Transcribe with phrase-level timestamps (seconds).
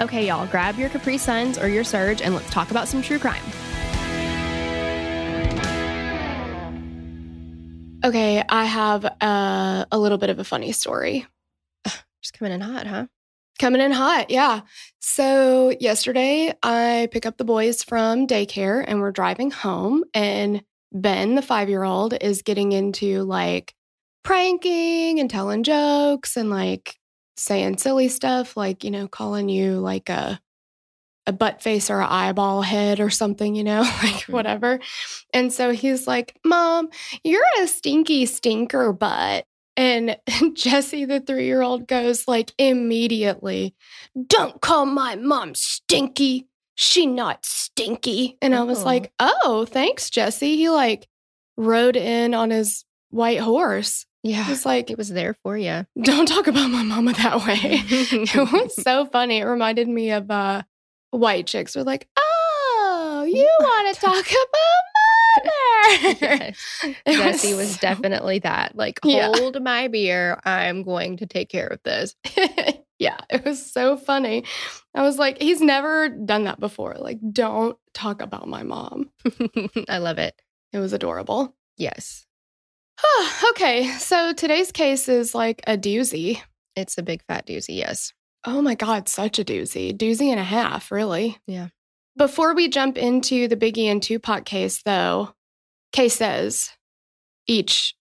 [0.00, 3.18] Okay, y'all, grab your Capri Suns or your Surge and let's talk about some true
[3.18, 3.44] crime.
[8.04, 11.26] Okay, I have uh, a little bit of a funny story.
[12.22, 13.06] Just coming in hot, huh?
[13.60, 14.62] Coming in hot, yeah.
[14.98, 21.36] So, yesterday I pick up the boys from daycare and we're driving home, and Ben,
[21.36, 23.74] the five year old, is getting into like
[24.24, 26.96] pranking and telling jokes and like
[27.36, 30.40] saying silly stuff, like, you know, calling you like a
[31.26, 34.32] a butt face or an eyeball head or something, you know, like Mhm.
[34.34, 34.78] whatever.
[35.32, 36.90] And so he's like, Mom,
[37.24, 39.46] you're a stinky stinker butt.
[39.76, 40.18] And
[40.54, 43.74] Jesse, the three year old, goes like immediately,
[44.26, 46.46] Don't call my mom stinky.
[46.76, 48.36] She not stinky.
[48.42, 48.84] And I was Oh.
[48.84, 50.56] like, Oh, thanks, Jesse.
[50.56, 51.08] He like
[51.56, 54.04] rode in on his white horse.
[54.24, 54.46] Yeah.
[54.46, 55.86] It was like, It was there for you.
[56.02, 57.58] Don't talk about my mama that way.
[57.62, 59.38] it was so funny.
[59.38, 60.62] It reminded me of uh
[61.10, 66.52] white chicks were like, Oh, you want to talk about mother.
[67.06, 67.42] yes.
[67.42, 68.74] Jesse was definitely that.
[68.76, 69.30] Like, Yeah.
[69.34, 70.40] hold my beer.
[70.44, 72.14] I'm going to take care of this.
[72.98, 74.44] yeah, it was so funny.
[74.94, 76.94] I was like, he's never done that before.
[76.98, 79.10] Like, don't talk about my mom.
[79.88, 80.40] I love it.
[80.72, 81.54] It was adorable.
[81.76, 82.26] Yes.
[83.50, 86.40] okay, so today's case is like a doozy.
[86.76, 87.76] It's a big fat doozy.
[87.76, 88.12] Yes.
[88.44, 89.96] Oh my God, such a doozy.
[89.96, 91.38] Doozy and a half, really.
[91.46, 91.68] Yeah.
[92.16, 95.34] Before we jump into the Biggie and Tupac case, though,
[95.92, 96.70] cases,
[97.46, 97.94] each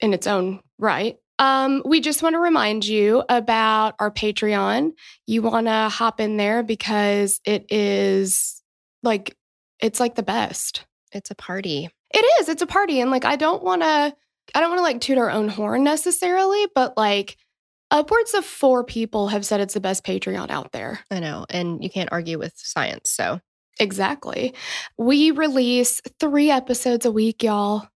[0.00, 4.92] in its own right, um, we just want to remind you about our Patreon.
[5.26, 8.62] You want to hop in there because it is
[9.02, 9.36] like,
[9.80, 10.84] it's like the best.
[11.12, 11.88] It's a party.
[12.14, 12.48] It is.
[12.48, 13.00] It's a party.
[13.00, 14.14] And like, I don't want to,
[14.54, 17.36] I don't want to like toot our own horn necessarily, but like,
[17.90, 21.00] upwards of four people have said it's the best Patreon out there.
[21.10, 21.44] I know.
[21.50, 23.10] And you can't argue with science.
[23.10, 23.40] So,
[23.80, 24.54] Exactly.
[24.98, 27.88] We release three episodes a week, y'all.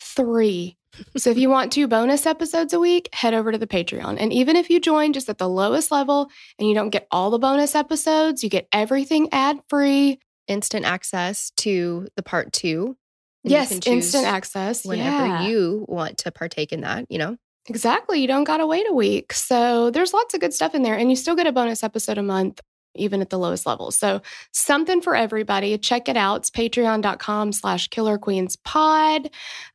[0.00, 0.76] Three.
[1.16, 4.16] so if you want two bonus episodes a week, head over to the Patreon.
[4.18, 6.28] And even if you join just at the lowest level
[6.58, 10.18] and you don't get all the bonus episodes, you get everything ad free.
[10.46, 12.96] instant access to the part two.
[13.44, 14.84] Yes, instant access.
[14.84, 15.46] Whenever yeah.
[15.46, 17.36] you want to partake in that, you know?
[17.66, 18.20] Exactly.
[18.20, 19.32] You don't got to wait a week.
[19.32, 20.96] So there's lots of good stuff in there.
[20.96, 22.60] And you still get a bonus episode a month,
[22.94, 23.90] even at the lowest level.
[23.90, 24.22] So
[24.52, 25.76] something for everybody.
[25.78, 26.36] Check it out.
[26.36, 29.30] It's patreon.com slash killer queens pod.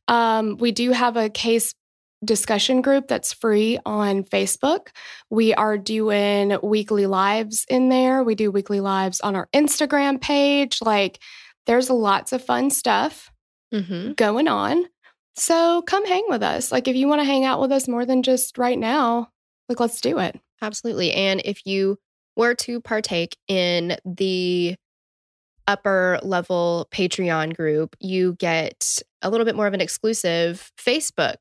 [0.08, 1.74] Um, we do have a case
[2.24, 4.88] discussion group that's free on Facebook.
[5.30, 8.22] We are doing weekly lives in there.
[8.22, 10.80] We do weekly lives on our Instagram page.
[10.82, 11.18] Like
[11.66, 13.30] there's lots of fun stuff
[13.72, 14.12] Mm-hmm.
[14.12, 14.86] going on.
[15.36, 16.72] So come hang with us.
[16.72, 19.28] Like if you want to hang out with us more than just right now,
[19.68, 20.40] like let's do it.
[20.60, 21.12] Absolutely.
[21.12, 21.98] And if you
[22.36, 24.76] were to partake in the
[25.68, 31.36] upper level Patreon group, you get a little bit more of an exclusive Facebook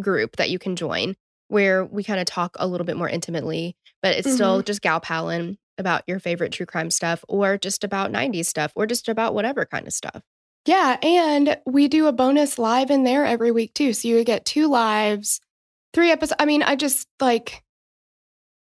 [0.00, 1.14] group that you can join
[1.48, 5.00] where we kind of talk a little bit more intimately, but it's still just gal
[5.00, 9.34] palin about your favorite true crime stuff or just about 90s stuff or just about
[9.34, 10.22] whatever kind of stuff.
[10.66, 13.92] Yeah, and we do a bonus live in there every week too.
[13.92, 15.40] So you get two lives,
[15.92, 16.36] three episodes.
[16.38, 17.62] I mean, I just like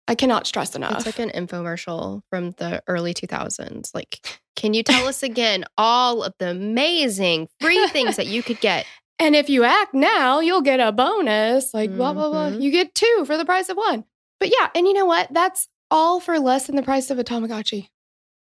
[0.09, 0.97] I cannot stress enough.
[0.97, 3.95] It's like an infomercial from the early 2000s.
[3.95, 8.61] Like, can you tell us again all of the amazing free things that you could
[8.61, 8.85] get?
[9.19, 11.73] and if you act now, you'll get a bonus.
[11.73, 12.51] Like blah blah blah.
[12.51, 12.61] Mhm.
[12.63, 14.05] You get two for the price of one.
[14.41, 15.33] But yeah, and you know what?
[15.33, 17.89] That's all for less than the price of a Tamagotchi.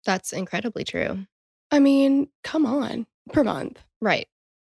[0.03, 1.25] That's incredibly true.
[1.71, 3.80] I mean, come on, per month.
[4.01, 4.27] Right.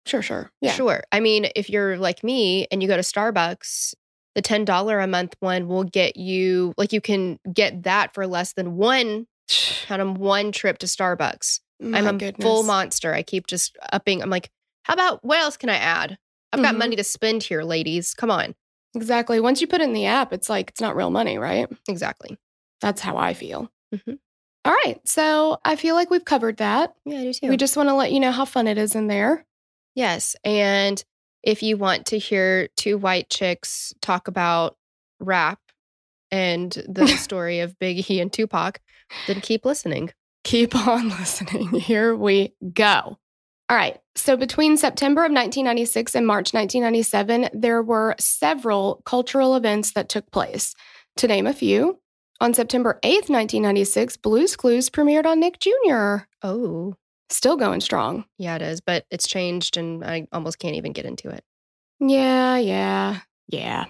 [0.06, 0.50] Sure, sure.
[0.60, 0.72] Yeah.
[0.72, 1.02] Sure.
[1.12, 3.94] I mean, if you're like me and you go to Starbucks,
[4.34, 8.52] the $10 a month one will get you, like, you can get that for less
[8.52, 9.26] than one,
[9.86, 11.60] kind of one trip to Starbucks.
[11.80, 12.42] My I'm a goodness.
[12.42, 13.12] full monster.
[13.14, 14.22] I keep just upping.
[14.22, 14.50] I'm like,
[14.84, 16.16] how about what else can I add?
[16.52, 16.78] I've got Mhm.
[16.78, 18.14] money to spend here, ladies.
[18.14, 18.54] Come on.
[18.94, 19.40] Exactly.
[19.40, 21.66] Once you put it in the app, it's like it's not real money, right?
[21.88, 22.38] Exactly.
[22.80, 23.70] That's how I feel.
[23.94, 24.18] Mhm.
[24.66, 25.00] All right.
[25.04, 26.92] So I feel like we've covered that.
[27.04, 27.48] Yeah, I do too.
[27.48, 29.46] We just want to let you know how fun it is in there.
[29.94, 30.34] Yes.
[30.44, 31.02] And
[31.44, 34.76] if you want to hear two white chicks talk about
[35.20, 35.60] rap
[36.32, 38.80] and the story of Biggie and Tupac,
[39.28, 40.10] then keep listening.
[40.42, 41.68] Keep on listening.
[41.70, 43.18] Here we go.
[43.68, 44.00] All right.
[44.16, 50.28] So between September of 1996 and March 1997, there were several cultural events that took
[50.32, 50.74] place.
[51.18, 51.98] To name a few,
[52.40, 56.24] on September 8th, 1996, Blues Clues premiered on Nick Jr.
[56.42, 56.94] Oh,
[57.28, 58.24] Still going strong.
[58.38, 61.42] yeah, it is, but it's changed and I almost can't even get into it.
[61.98, 63.86] Yeah, yeah, yeah.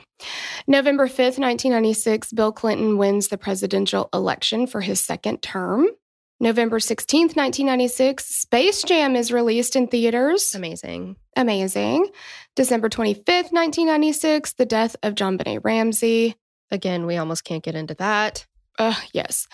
[0.67, 5.87] November 5th, 1996, Bill Clinton wins the presidential election for his second term.
[6.41, 10.55] November 16th, 1996, Space Jam is released in theaters.
[10.55, 11.17] Amazing.
[11.37, 12.09] Amazing.
[12.55, 16.37] December 25th, 1996, the death of JonBenét Ramsey.
[16.71, 18.47] Again, we almost can't get into that.
[18.79, 19.47] Uh, yes.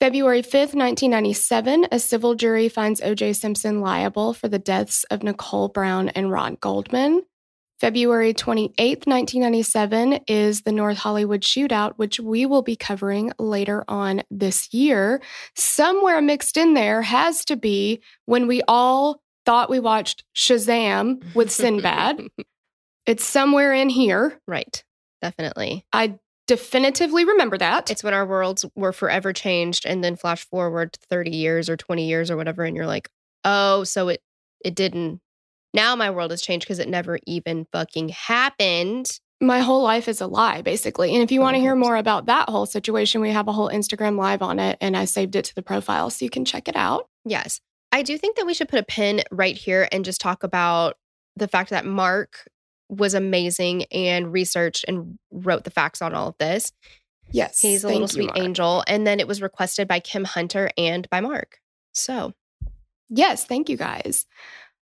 [0.00, 3.34] February 5th, 1997, a civil jury finds O.J.
[3.34, 7.22] Simpson liable for the deaths of Nicole Brown and Ron Goldman.
[7.80, 14.22] February 28th, 1997, is the North Hollywood shootout, which we will be covering later on
[14.30, 15.20] this year.
[15.56, 21.50] Somewhere mixed in there has to be when we all thought we watched Shazam with
[21.50, 22.22] Sinbad.
[23.06, 24.40] it's somewhere in here.
[24.46, 24.82] right.
[25.20, 25.84] Definitely.
[25.92, 26.18] I
[26.52, 27.90] definitively remember that.
[27.90, 32.06] It's when our worlds were forever changed and then flash forward 30 years or 20
[32.06, 33.08] years or whatever and you're like,
[33.42, 34.20] "Oh, so it
[34.62, 35.22] it didn't
[35.72, 40.20] now my world has changed because it never even fucking happened." my whole life is
[40.20, 41.12] a lie, basically.
[41.12, 43.68] And if you want to hear more about that whole situation, we have a whole
[43.68, 46.68] Instagram live on it, and I saved it to the profile so you can check
[46.68, 47.08] it out.
[47.24, 47.60] Yes.
[47.90, 50.96] I do think that we should put a pin right here and just talk about
[51.34, 52.46] the fact that Mark
[52.92, 56.72] was amazing and researched and wrote the facts on all of this.
[57.30, 57.60] Yes.
[57.60, 58.38] He's a little sweet Mark.
[58.38, 58.84] angel.
[58.86, 61.58] And then it was requested by Kim Hunter and by Mark.
[61.92, 62.34] So,
[63.14, 64.26] Yes, thank you guys.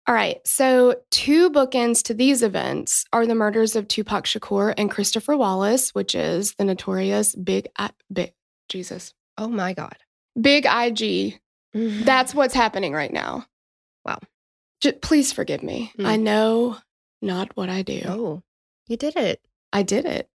[0.08, 0.40] All right.
[0.46, 5.90] So, two bookends to these events are the murders of Tupac Shakur and Christopher Wallace,
[5.94, 8.34] which is the notorious Big, I, Big,
[8.70, 9.98] Jesus, oh my God.
[10.40, 11.40] Big IG.
[11.74, 13.46] That's what's happening right now.
[14.06, 14.20] Wow.
[14.80, 15.92] J- please forgive me.
[16.00, 16.06] Mm.
[16.06, 16.78] I know
[17.22, 18.02] not what I do.
[18.06, 18.44] oh,
[18.88, 19.42] you did it.
[19.74, 20.30] I did it.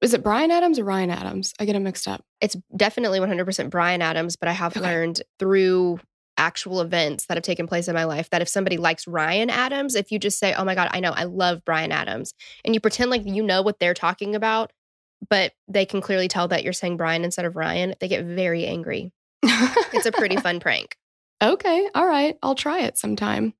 [0.00, 1.52] Is it Bryan Adams or Ryan Adams?
[1.60, 2.24] I get them mixed up.
[2.40, 4.84] It's definitely 100% Bryan Adams, but I have Okay.
[4.86, 6.00] learned through
[6.38, 9.94] actual events that have taken place in my life that if somebody likes Ryan Adams,
[9.94, 12.32] if you just say, "Oh my god, I know, I love Bryan Adams,"
[12.64, 14.72] and you pretend like you know what they're talking about,
[15.28, 18.64] but they can clearly tell that you're saying Brian instead of Ryan, they get very
[18.64, 19.12] angry.
[19.42, 20.96] It's a pretty fun prank.
[21.42, 21.88] okay.
[21.94, 22.38] All right.
[22.42, 23.52] I'll try it sometime.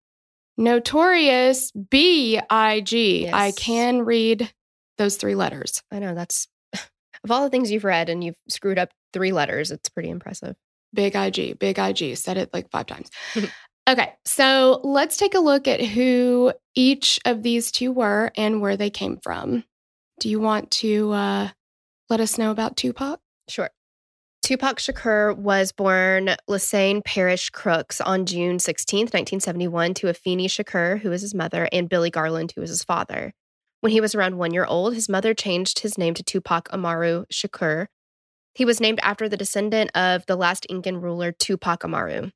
[0.60, 3.28] Notorious B I G.
[3.28, 3.58] I Yes.
[3.58, 4.52] can read
[4.98, 5.82] those three letters.
[5.90, 9.70] I know that's of all the things you've read and you've screwed up three letters,
[9.70, 10.54] it's pretty impressive.
[10.92, 12.16] Big IG, big IG.
[12.16, 13.10] Said it like five times.
[13.88, 18.76] okay, so let's take a look at who each of these two were and where
[18.76, 19.64] they came from.
[20.20, 21.48] Do you want to uh,
[22.10, 23.18] let us know about Tupac?
[23.48, 23.70] Sure.
[24.42, 31.10] Tupac Shakur was born Lesane Parish Crooks on June 16th, 1971, to Afeni Shakur, who
[31.10, 33.32] was his mother, and Billy Garland, who was his father.
[33.80, 37.26] When he was around one year old, his mother changed his name to Tupac Amaru
[37.32, 37.86] Shakur.
[38.54, 42.30] He was named after the descendant of the last Incan ruler, Tupac Amaru.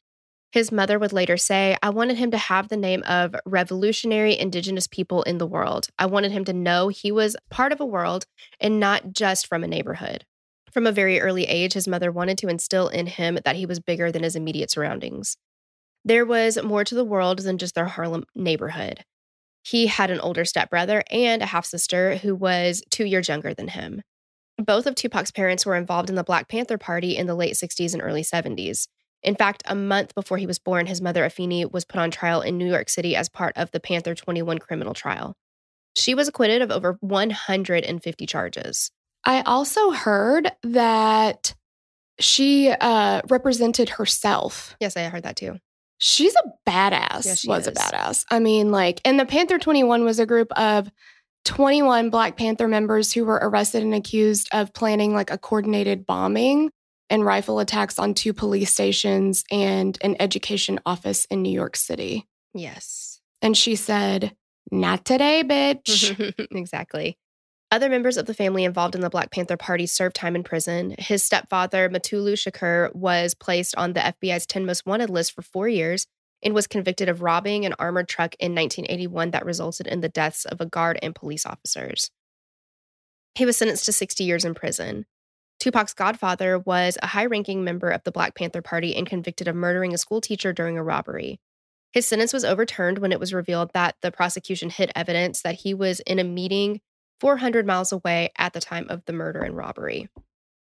[0.52, 4.86] His mother would later say, I wanted him to have the name of revolutionary indigenous
[4.86, 5.88] people in the world.
[5.98, 8.26] I wanted him to know he was part of a world
[8.60, 10.25] and not just from a neighborhood.
[10.75, 13.78] From a very early age, his mother wanted to instill in him that he was
[13.78, 15.37] bigger than his immediate surroundings.
[16.04, 19.04] There was more to the world than just their Harlem neighborhood.
[19.62, 23.69] He had an older stepbrother and a half sister who was two years younger than
[23.69, 24.02] him.
[24.59, 27.95] Both of Tupac's parents were involved in the Black Panther Party in the late 60s
[27.95, 28.88] and early 70s.
[29.23, 32.40] In fact, a month before he was born, his mother, Afeni, was put on trial
[32.40, 35.35] in New York City as part of the Panther 21 criminal trial.
[35.97, 38.90] She was acquitted of over 150 charges.
[39.25, 41.54] I also heard that
[42.19, 44.76] she uh, represented herself.
[44.81, 45.59] Yes, I heard that too.
[45.99, 47.25] She's a badass.
[47.25, 48.25] Yeah, she was a badass.
[48.31, 50.90] I mean, like, and the Panther 21 was a group of
[51.45, 56.71] 21 Black Panther members who were arrested and accused of planning like a coordinated bombing
[57.11, 62.26] and rifle attacks on two police stations and an education office in New York City.
[62.54, 63.21] Yes.
[63.43, 64.35] And she said,
[64.71, 66.35] Not today, bitch.
[66.50, 67.19] exactly.
[67.71, 70.94] Other members of the family involved in the Black Panther Party served time in prison.
[70.99, 75.68] His stepfather, Mutulu Shakur, was placed on the FBI's 10 most wanted list for four
[75.68, 76.06] years
[76.42, 80.44] and was convicted of robbing an armored truck in 1981 that resulted in the deaths
[80.44, 82.11] of a guard and police officers.
[83.35, 85.06] He was sentenced to 60 years in prison.
[85.59, 89.56] Tupac's godfather was a high ranking member of the Black Panther Party and convicted of
[89.56, 91.40] murdering a school teacher during a robbery.
[91.92, 95.73] His sentence was overturned when it was revealed that the prosecution hid evidence that he
[95.75, 96.80] was in a meeting
[97.25, 100.11] 400 miles away at the time of the murder and robbery.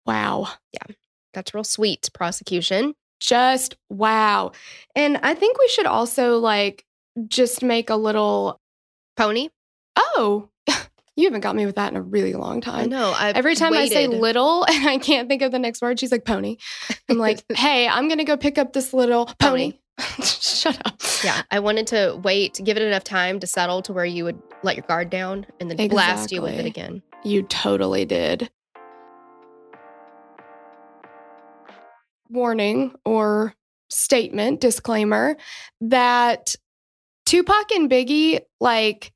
[0.05, 0.50] Wow.
[0.72, 0.93] Yeah,
[1.33, 2.93] that's real sweet prosecution.
[3.19, 4.51] Just wow.
[4.95, 6.86] And I think we should also like
[7.27, 8.62] just make a little,
[9.17, 9.50] Pony.
[9.98, 10.50] oh,
[11.15, 12.88] you haven't got me with that in a really long time.
[12.88, 16.12] No, Every time I say little and I can't think of the next word, she's
[16.12, 16.57] like pony.
[17.10, 19.79] I'm like, hey, I'm going to go pick up this little pony.
[20.22, 21.01] Shut up.
[21.24, 24.39] Yeah, I wanted to wait, give it enough time to settle to where you would
[24.63, 27.01] let your guard down and then blast you with it again.
[27.24, 28.50] You totally did.
[32.29, 33.53] Warning or
[33.89, 35.38] statement, disclaimer
[35.82, 36.55] that
[37.25, 39.12] Tupac and Biggie, like,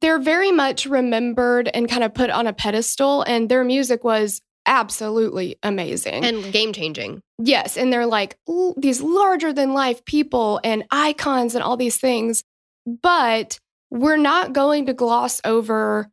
[0.00, 4.40] they're very much remembered and kind of put on a pedestal, and their music was
[4.66, 6.24] absolutely amazing.
[6.24, 7.22] And game changing.
[7.38, 8.36] Yes, and they're like
[8.76, 12.42] these larger than life people and icons and all these things.
[12.84, 13.60] But
[13.92, 16.08] we're not going to gloss over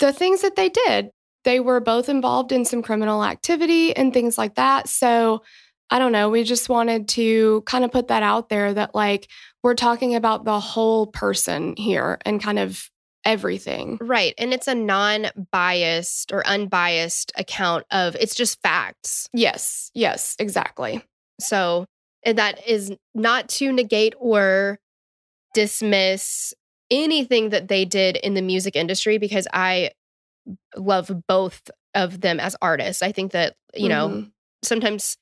[0.00, 1.10] the things that they did.
[1.44, 4.88] They were both involved in some criminal activity and things like that.
[4.88, 5.44] So
[5.90, 6.28] I don't know.
[6.28, 9.28] We just wanted to kind of put that out there that, like,
[9.62, 12.90] we're talking about the whole person here and kind of
[13.24, 13.98] everything.
[14.00, 14.34] Right.
[14.36, 19.28] And it's a non biased or unbiased account of it's just facts.
[19.32, 21.04] Yes, yes, exactly.
[21.38, 21.86] So
[22.24, 24.80] and that is not to negate or
[25.56, 26.52] dismiss
[26.90, 29.90] anything that they did in the music industry because I
[30.76, 33.02] love both of them as artists.
[33.02, 34.32] I think that, you know, Mhm.
[34.62, 35.16] sometimes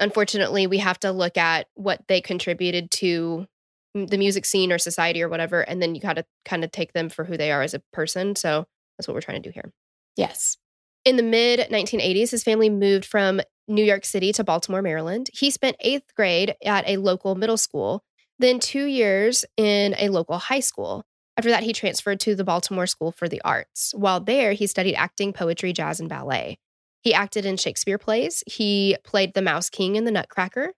[0.00, 3.46] unfortunately we have to look at what they contributed to
[3.94, 6.92] the music scene or society or whatever and then you got to kind of take
[6.94, 8.34] them for who they are as a person.
[8.34, 8.66] So
[8.98, 9.72] that's what we're trying to do here.
[10.16, 10.56] yes.
[11.04, 15.28] In the mid 1980s, his family moved from New York City to Baltimore, Maryland.
[15.34, 18.02] He spent eighth grade at a local middle school,
[18.38, 21.04] then two years in a local high school.
[21.36, 23.92] After that, he transferred to the Baltimore School for the Arts.
[23.96, 26.58] While there, he studied acting, poetry, jazz, and ballet.
[27.00, 28.42] He acted in Shakespeare plays.
[28.46, 30.72] He played the Mouse King in The Nutcracker.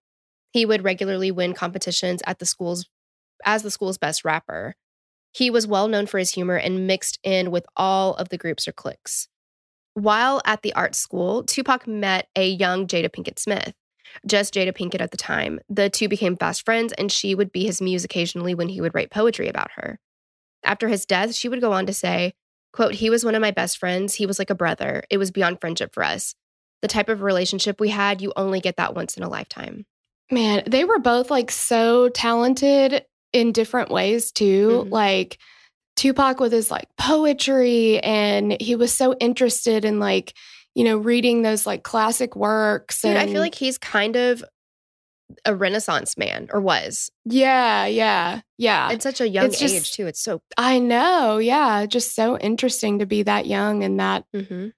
[0.52, 2.86] He would regularly win competitions at the school's
[3.44, 4.74] as the school's best rapper.
[5.32, 8.66] He was well known for his humor and mixed in with all of the groups
[8.66, 9.28] or cliques.
[9.92, 13.74] While at the art school, Tupac met a young Jada Pinkett Smith,
[14.26, 15.60] just Jada Pinkett at the time.
[15.68, 18.94] The two became fast friends, and she would be his muse occasionally when he would
[18.94, 19.98] write poetry about her.
[20.64, 22.34] After his death, she would go on to say,
[22.72, 24.14] quote, he was one of my best friends.
[24.14, 25.04] He was like a brother.
[25.10, 26.34] It was beyond friendship for us.
[26.82, 29.86] The type of relationship we had, you only get that once in a lifetime.
[30.30, 34.84] Man, they were both like so talented in different ways too.
[34.86, 34.90] Mhm.
[34.90, 35.38] Like
[35.94, 40.34] Tupac with his like poetry and he was so interested in like,
[40.76, 43.00] you know, reading those like classic works.
[43.02, 44.44] Dude, I feel like he's kind of
[45.44, 48.90] a renaissance man or was Yeah, yeah, yeah.
[48.92, 50.06] at such a young It's age just- too.
[50.06, 51.38] It's so I know.
[51.38, 51.86] Yeah.
[51.86, 54.72] Just so interesting to be that young and that mhm.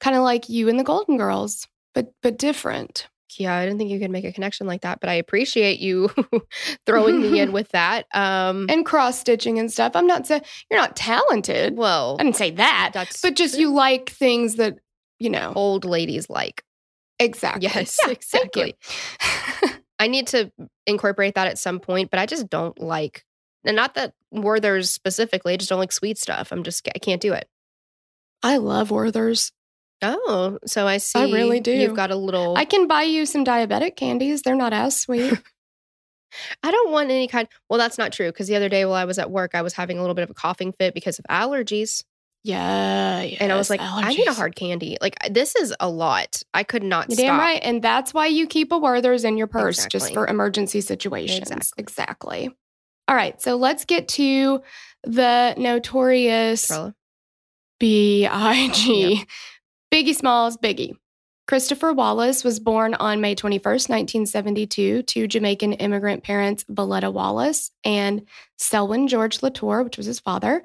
[0.00, 3.06] kind of like you and the Golden Girls, but but different.
[3.38, 6.10] yeah, I didn't think you could make a connection like that, but I appreciate you
[6.86, 8.06] throwing me in with that.
[8.12, 9.92] Um, And cross stitching and stuff.
[9.94, 11.76] I'm not saying you're not talented.
[11.78, 12.90] well, I didn't say that.
[12.92, 14.78] that's But just you like things that,
[15.18, 15.52] you know.
[15.54, 16.62] old ladies like.
[17.18, 17.64] Exactly.
[17.64, 18.76] Yes, Yeah, exactly.
[19.98, 20.52] I need to
[20.86, 23.24] incorporate that at some point, but I just don't like,
[23.64, 26.52] and not that Werther's specifically, I just don't like sweet stuff.
[26.52, 27.48] I'm just, I can't do it.
[28.42, 29.52] I love Werther's.
[30.00, 31.18] Oh, so I see.
[31.18, 31.72] I really do.
[31.72, 32.56] You've got a little.
[32.56, 34.42] I can buy you some diabetic candies.
[34.42, 35.34] They're not as sweet.
[36.62, 37.48] I don't want any kind.
[37.68, 39.72] Well, that's not true because the other day while I was at work, I was
[39.72, 42.04] having a little bit of a coughing fit because of allergies.
[42.44, 44.96] Yeah, and I was like, yes, I need a hard candy.
[45.00, 46.42] Like this is a lot.
[46.54, 47.26] I could not You're stop.
[47.26, 47.60] damn right.
[47.62, 51.50] And that's why you keep a Werther's in your purse just for emergency situations.
[51.50, 51.74] Exactly.
[51.78, 52.50] exactly.
[53.08, 53.40] All right.
[53.42, 54.62] So let's get to
[55.04, 56.70] the notorious
[57.80, 59.24] B.I.G.
[59.92, 60.96] Biggie Smalls, Biggie.
[61.46, 68.26] Christopher Wallace was born on May 21st, 1972, to Jamaican immigrant parents Voletta Wallace and
[68.58, 70.62] Selwyn George Latore, which was his father.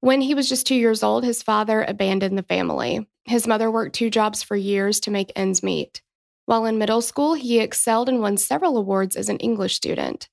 [0.00, 3.08] When he was just two years old, his father abandoned the family.
[3.24, 6.02] His mother worked two jobs for years to make ends meet.
[6.46, 10.28] While in middle school, he excelled and won several awards as an English student.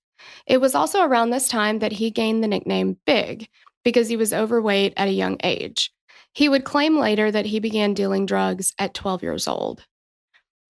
[0.45, 3.49] It was also around this time that he gained the nickname Big
[3.83, 5.91] because he was overweight at a young age.
[6.33, 9.85] He would claim later that he began dealing drugs at 12 years old.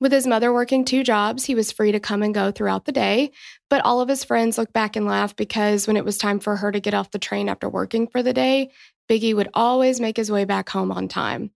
[0.01, 2.91] With his mother working two jobs, he was free to come and go throughout the
[2.91, 3.31] day,
[3.69, 6.57] but all of his friends look back and laugh because when it was time for
[6.57, 8.71] her to get off the train after working for the day,
[9.09, 11.51] Biggie would always make his way back home on time.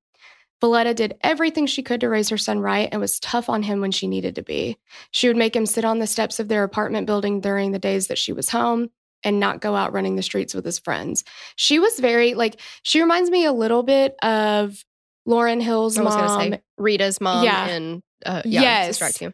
[0.62, 3.82] Voletta did everything she could to raise her son right and was tough on him
[3.82, 4.78] when she needed to be.
[5.12, 8.08] She would make him sit on the steps of their apartment building during the days
[8.08, 8.90] that she was home
[9.24, 11.24] and not go out running the streets with his friends.
[11.56, 14.84] She was very like she reminds me a little bit of
[15.30, 16.52] Lauryn Hill's I was mom.
[16.52, 17.68] say Rita's mom Yeah.
[17.68, 18.88] and uh, yeah, Yes.
[18.98, 19.32] Sister Act too.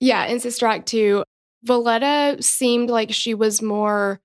[0.00, 1.24] Yeah, in Sister Act 2,
[1.66, 4.20] Voletta seemed like she was more,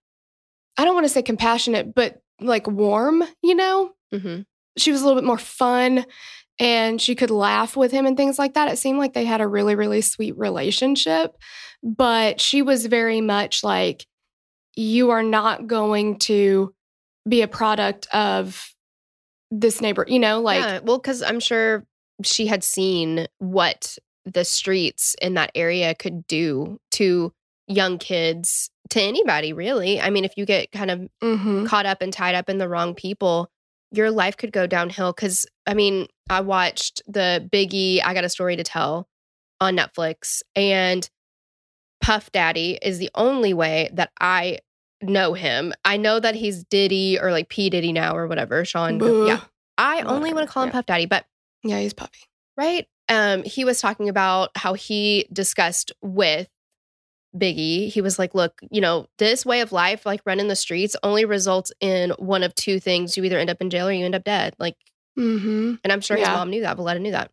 [0.78, 3.92] I don't want to say compassionate, but like warm, you know?
[4.14, 4.42] hmm
[4.78, 6.06] She was a little bit more fun
[6.60, 8.72] and she could laugh with him and things like that.
[8.72, 11.36] It seemed like they had a really, really sweet relationship.
[11.84, 14.06] But she was very much like,
[14.78, 16.74] you are not going to
[17.28, 18.74] be a product of
[19.52, 20.42] this neighbor, you know?
[20.42, 21.86] Like, yeah, well, because I'm sure
[22.24, 27.32] she had seen what the streets in that area could do to
[27.68, 30.00] young kids, to anybody, really.
[30.00, 31.68] I mean, if you get kind of mhm.
[31.68, 33.50] caught up and tied up in the wrong people,
[33.92, 35.14] your life could go downhill.
[35.14, 39.08] Because, I mean, I watched the Biggie, I Got a Story to Tell
[39.62, 41.10] on Netflix, and
[42.02, 44.60] Puff Daddy is the only way that I
[45.02, 45.74] know him.
[45.84, 47.70] I know that he's Diddy or like P.
[47.70, 48.98] Diddy now or whatever, Sean.
[48.98, 49.28] Boo.
[49.28, 49.42] Yeah.
[49.78, 50.74] I only want to call him yeah.
[50.74, 51.26] Puff Daddy, but
[51.64, 52.20] Yeah, he's puppy.
[52.58, 52.88] right?
[53.10, 56.48] Um, he was talking about how he discussed with
[57.36, 57.92] Biggie.
[57.92, 61.26] He was like, look, you know, this way of life, like running the streets, only
[61.26, 63.18] results in one of two things.
[63.18, 64.56] You either end up in jail or you end up dead.
[64.60, 64.76] Like,
[65.18, 65.76] Mm-hmm.
[65.82, 67.32] and I'm sure his mom knew that, Voletta knew that.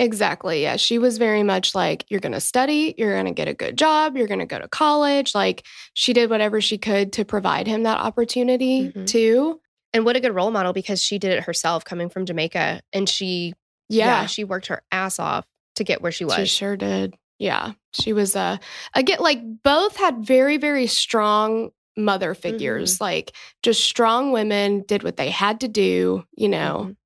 [0.00, 0.62] Exactly.
[0.62, 0.76] Yeah.
[0.76, 3.76] She was very much like, you're going to study, you're going to get a good
[3.76, 5.34] job, you're going to go to college.
[5.34, 9.06] Like, she did whatever she could to provide him that opportunity Mhm.
[9.06, 9.60] too.
[9.92, 12.80] And what a good role model because she did it herself coming from Jamaica.
[12.94, 13.52] And she,
[13.90, 14.24] Yeah.
[14.24, 15.44] she worked her ass off
[15.76, 16.36] to get where she was.
[16.36, 17.14] She sure did.
[17.38, 17.72] Yeah.
[17.92, 18.56] She was, uh,
[18.94, 25.18] again, like, both had very, very strong mother figures, like, just strong women, did what
[25.18, 26.84] they had to do, you know.
[26.88, 26.96] Mhm.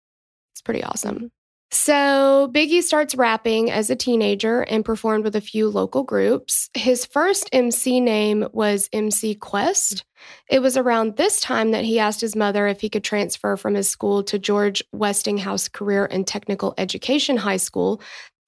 [0.52, 1.32] It's pretty awesome.
[1.74, 6.70] So Biggie starts rapping as a teenager and performed with a few local groups.
[6.72, 10.04] His first MC name was MC Quest.
[10.48, 13.74] It was around this time that he asked his mother if he could transfer from
[13.74, 18.00] his school to George Westinghouse Career and Technical Education High School.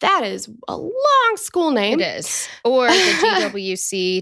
[0.03, 1.99] That is a long school name.
[1.99, 2.47] It is.
[2.65, 2.95] Or the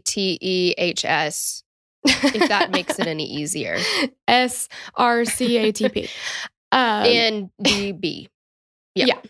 [0.00, 1.62] GWCTEHS,
[2.06, 3.76] if that makes it any easier.
[4.28, 6.08] S R C A T P.
[6.72, 8.26] Um, and DB.
[8.94, 9.06] Yeah.
[9.06, 9.20] Yeah.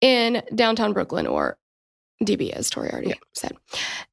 [0.00, 1.58] In downtown Brooklyn or
[2.24, 3.14] DB, as Tori already Yeah.
[3.34, 3.52] said.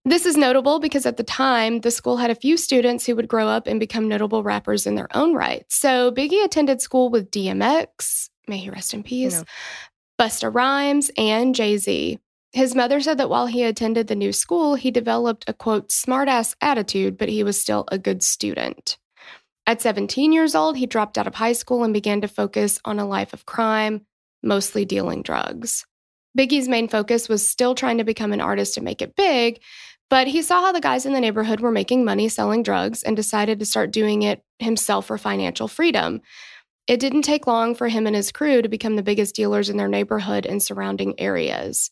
[0.03, 3.27] This is notable because at the time, the school had a few students who would
[3.27, 5.65] grow up and become notable rappers in their own right.
[5.69, 9.43] So Biggie attended school with DMX, may he rest in peace, know.
[10.19, 12.19] Busta Rhymes, and Jay Z.
[12.51, 16.55] His mother said that while he attended the new school, he developed a quote, smartass
[16.61, 18.97] attitude, but he was still a good student.
[19.65, 22.99] At 17 years old, he dropped out of high school and began to focus on
[22.99, 24.05] a life of crime,
[24.43, 25.85] mostly dealing drugs.
[26.37, 29.61] Biggie's main focus was still trying to become an artist and make it big,
[30.09, 33.15] but he saw how the guys in the neighborhood were making money selling drugs and
[33.15, 36.21] decided to start doing it himself for financial freedom.
[36.87, 39.77] It didn't take long for him and his crew to become the biggest dealers in
[39.77, 41.91] their neighborhood and surrounding areas.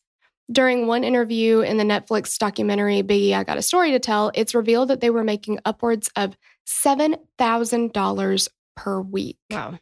[0.51, 4.53] During one interview in the Netflix documentary Biggie I Got a Story to Tell, it's
[4.53, 6.35] revealed that they were making upwards of
[6.67, 9.37] $7,000 per week.
[9.49, 9.79] Wow.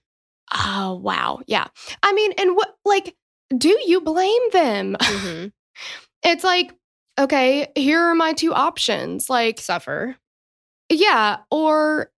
[0.54, 1.40] Oh, wow.
[1.48, 1.68] Yeah.
[2.04, 3.16] I mean, and what, like,
[3.56, 4.96] do you blame them?
[5.02, 5.48] hmm
[6.24, 6.74] It's like,
[7.18, 9.30] okay, here are my two options.
[9.30, 10.16] Like, Suffer.
[10.90, 12.12] yeah, or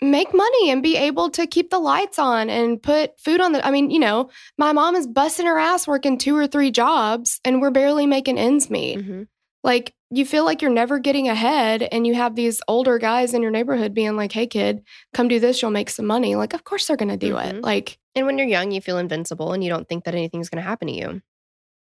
[0.00, 3.64] make money and be able to keep the lights on and put food on the.
[3.66, 7.40] I mean, you know, my mom is busting her ass working two or three jobs
[7.44, 9.00] and we're barely making ends meet.
[9.00, 9.22] hmm
[9.62, 13.42] Like, you feel like you're never getting ahead, and you have these older guys in
[13.42, 16.34] your neighborhood being like, hey, kid, come do this, you'll make some money.
[16.34, 17.56] Like, of course they're going to do it.
[17.56, 17.62] Mhm.
[17.62, 20.62] Like, And when you're young, you feel invincible and you don't think that anything's going
[20.62, 21.22] to happen to you.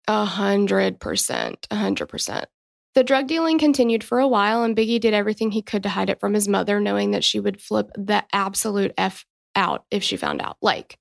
[0.06, 1.66] A hundred percent.
[1.70, 2.46] A hundred percent.
[2.94, 6.10] The drug dealing continued for a while, and Biggie did everything he could to hide
[6.10, 9.24] it from his mother, knowing that she would flip the absolute F
[9.56, 10.56] out if she found out.
[10.60, 10.98] Like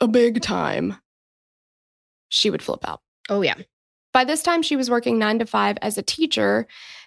[0.00, 0.96] a big time.
[2.28, 3.00] She would flip out.
[3.28, 3.54] Oh, yeah.
[4.12, 6.66] By this time, she was working nine to five as a teacher,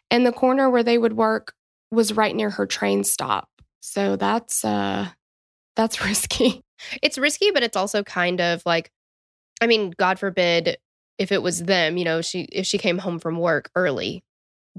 [0.10, 1.54] and the corner where they would work
[1.92, 3.50] was right near her train stop.
[3.82, 5.10] So that's uh
[5.76, 6.62] that's risky.
[7.02, 8.92] It's risky, but it's also kind of like,
[9.62, 10.78] I mean, God forbid
[11.18, 14.24] if it was them, you know, she if she came home from work early,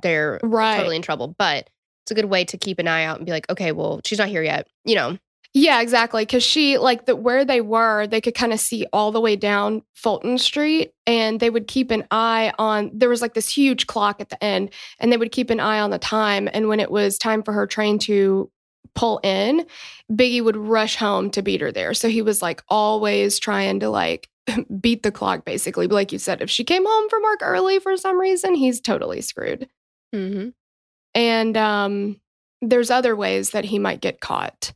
[0.02, 0.76] they're Right.
[0.76, 1.34] totally in trouble.
[1.38, 1.70] But
[2.04, 4.18] it's a good way to keep an eye out and be like, okay, well, she's
[4.18, 4.68] not here yet.
[4.84, 5.18] You know,
[5.58, 6.26] Yeah, exactly.
[6.26, 9.36] Cause she like the where they were, they could kind of see all the way
[9.36, 13.86] down Fulton Street and they would keep an eye on there was like this huge
[13.86, 14.68] clock at the end
[15.00, 16.46] and they would keep an eye on the time.
[16.52, 18.50] And when it was time for her train to
[18.94, 19.64] pull in,
[20.12, 21.94] Biggie would rush home to beat her there.
[21.94, 24.28] So he was like always trying to like
[24.78, 25.86] beat the clock basically.
[25.86, 28.78] But like you said, if she came home from work early for some reason, he's
[28.78, 29.70] totally screwed.
[30.14, 30.50] mm-hmm.
[31.14, 32.20] And um,
[32.60, 34.74] there's other ways that he might get caught.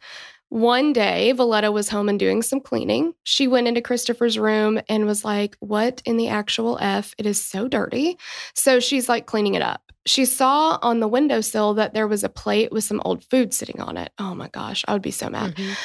[0.50, 3.14] One day, Voletta was home and doing some cleaning.
[3.22, 7.14] She went into Christopher's room and was like, What in the actual F?
[7.18, 8.18] It is so dirty.
[8.54, 9.80] So she's like cleaning it up.
[10.06, 13.80] She saw on the windowsill that there was a plate with some old food sitting
[13.80, 14.10] on it.
[14.18, 15.54] Oh my gosh, I would be so mad.
[15.54, 15.76] Mhm.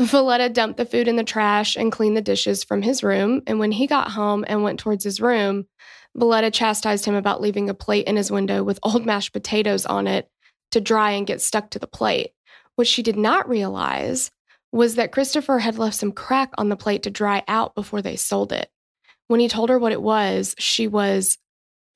[0.00, 3.40] Voletta dumped the food in the trash and cleaned the dishes from his room.
[3.46, 5.66] And when he got home and went towards his room,
[6.18, 10.06] Voletta chastised him about leaving a plate in his window with old mashed potatoes on
[10.06, 10.28] it
[10.72, 12.32] to dry and get stuck to the plate.
[12.76, 14.30] What she did not realize
[14.72, 18.16] was that Christopher had left some crack on the plate to dry out before they
[18.16, 18.70] sold it.
[19.28, 21.38] When he told her what it was, she was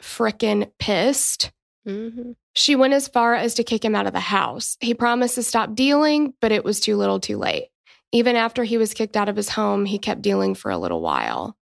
[0.02, 1.52] frickin' pissed.
[1.86, 2.36] Mhm.
[2.54, 4.76] She went as far as to kick him out of the house.
[4.80, 7.68] He promised to stop dealing, but it was too little too late.
[8.12, 11.00] Even after he was kicked out of his home, he kept dealing for a little
[11.00, 11.56] while.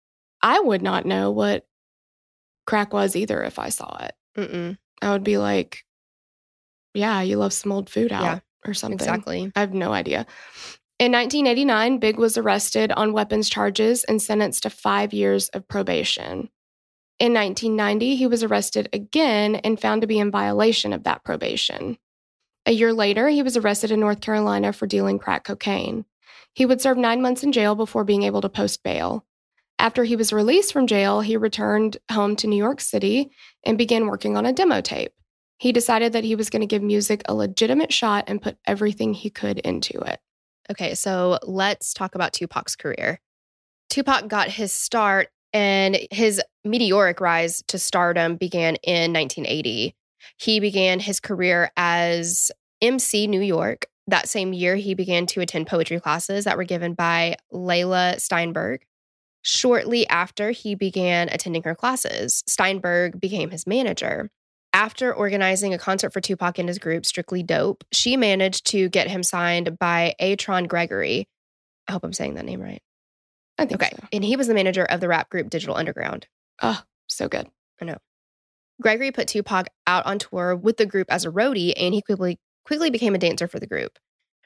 [0.41, 1.65] I would not know what
[2.65, 4.15] crack was either if I saw it.
[4.37, 4.77] Mm-mm.
[5.01, 5.85] I would be like,
[6.93, 8.99] yeah, you left some old food out Yeah, or something.
[8.99, 9.51] Exactly.
[9.55, 10.25] I have no idea.
[10.99, 16.49] In 1989, Big was arrested on weapons charges and sentenced to five years of probation.
[17.17, 21.97] In 1990, he was arrested again and found to be in violation of that probation.
[22.65, 26.05] A year later, he was arrested in North Carolina for dealing crack cocaine.
[26.53, 29.25] He would serve nine months in jail before being able to post bail.
[29.79, 33.31] After he was released from jail, he returned home to New York City
[33.63, 35.13] and began working on a demo tape.
[35.61, 39.13] He decided that he was going to give music a legitimate shot and put everything
[39.13, 40.19] he could into it.
[40.71, 43.19] Okay, so let's talk about Tupac's career.
[43.87, 49.93] Tupac got his start and his meteoric rise to stardom began in 1980.
[50.37, 52.49] He began his career as
[52.81, 53.85] MC New York.
[54.07, 58.83] That same year, he began to attend poetry classes that were given by Leila Steinberg.
[59.43, 64.31] Shortly after he began attending her classes, Steinberg became his manager.
[64.73, 69.09] After organizing a concert for Tupac and his group, Strictly Dope, she managed to get
[69.09, 71.27] him signed by Atron Gregory.
[71.87, 72.81] I hope I'm saying that name right.
[73.57, 73.91] I think Okay.
[73.95, 74.07] so.
[74.13, 76.27] And he was the manager of the rap group Digital Underground.
[76.61, 77.47] Oh, so good.
[77.81, 77.97] I know.
[78.81, 82.39] Gregory put Tupac out on tour with the group as a roadie, and he quickly
[82.63, 83.99] quickly became a dancer for the group.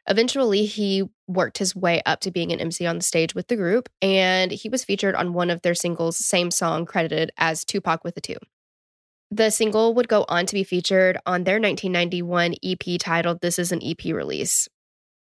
[0.07, 3.55] Eventually, he worked his way up to being an MC on the stage with the
[3.55, 8.03] group, and he was featured on one of their singles, same song, credited as Tupac
[8.03, 8.37] with a two.
[9.35, 13.73] The single would go on to be featured on their 1991 EP titled This Is
[13.73, 14.69] an EP Release.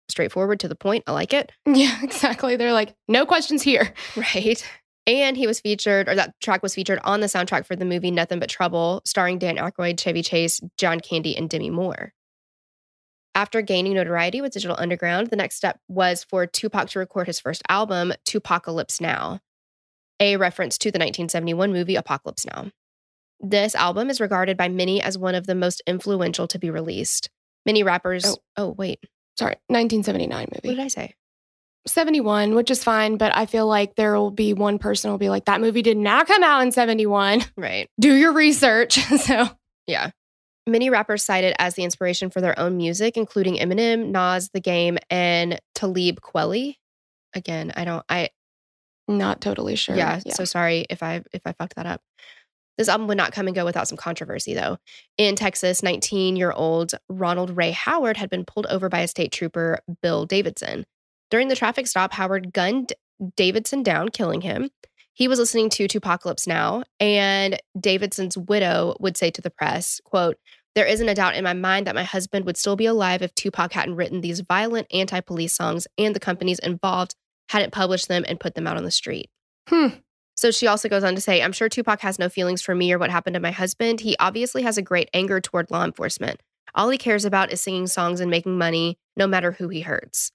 [0.09, 1.03] Straightforward to the point.
[1.07, 1.51] I like it.
[1.65, 2.55] Yeah, exactly.
[2.55, 3.95] They're like, no questions here.
[4.15, 4.63] Right.
[5.07, 8.11] And he was featured, or that track was featured on the soundtrack for the movie
[8.11, 12.13] Nothing But Trouble, starring Dan Aykroyd, Chevy Chase, John Candy, and Demi Moore.
[13.33, 17.39] After gaining notoriety with Digital Underground, the next step was for Tupac to record his
[17.39, 19.39] first album, 2Pacalypse Now,
[20.19, 22.71] a reference to the 1971 movie Apocalypse Now.
[23.39, 27.29] This album is regarded by many as one of the most influential to be released.
[27.65, 28.25] Many rappers.
[28.25, 28.37] Oh.
[28.57, 28.99] Oh, wait.
[29.37, 30.67] Sorry, 1979 movie.
[30.69, 31.15] What did I say?
[31.87, 35.29] 71, which is fine, but I feel like there will be one person will be
[35.29, 37.43] like, that movie did not come out in 71.
[37.55, 37.89] Right.
[37.99, 38.93] Do your research.
[39.19, 39.49] so,
[39.87, 40.11] Yeah.
[40.67, 44.59] Many rappers cite it as the inspiration for their own music, including Eminem, Nas, The
[44.59, 46.77] Game, and Talib Kweli.
[47.35, 48.29] Again, I don't I
[49.07, 49.95] not totally sure.
[49.95, 52.01] yeah, so sorry if I if I fucked that up.
[52.77, 54.77] This album would not come and go without some controversy though.
[55.17, 60.25] In Texas, 19-year-old Ronald Ray Howard had been pulled over by a state trooper, Bill
[60.25, 60.85] Davidson.
[61.31, 62.93] During the traffic stop, Howard gunned
[63.35, 64.69] Davidson down, killing him.
[65.13, 70.37] He was listening to 2Pacalypse Now, and Davidson's widow would say to the press, quote,
[70.75, 73.33] there isn't a doubt in my mind that my husband would still be alive if
[73.33, 77.15] Tupac hadn't written these violent anti police songs and the companies involved
[77.49, 79.29] hadn't published them and put them out on the street.
[79.69, 79.87] Hmm.
[80.45, 82.93] So she also goes on to say, I'm sure Tupac has no feelings for me
[82.93, 83.99] or what happened to my husband.
[83.99, 86.39] He obviously has a great anger toward law enforcement.
[86.75, 90.31] All he cares about is singing songs and making money, no matter who he hurts.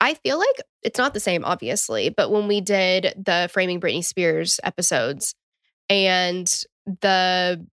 [0.00, 4.04] I feel like it's not the same, obviously, but when we did the Framing Britney
[4.04, 5.36] Spears episodes
[5.88, 6.52] and
[7.00, 7.64] the,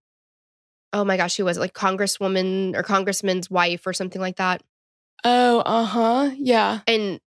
[0.93, 1.61] oh my gosh, who was it?
[1.61, 4.61] Like Congresswoman or Congressman's wife or something like that.
[5.23, 6.31] Oh, uh huh.
[6.37, 6.81] Yeah.
[6.85, 7.19] And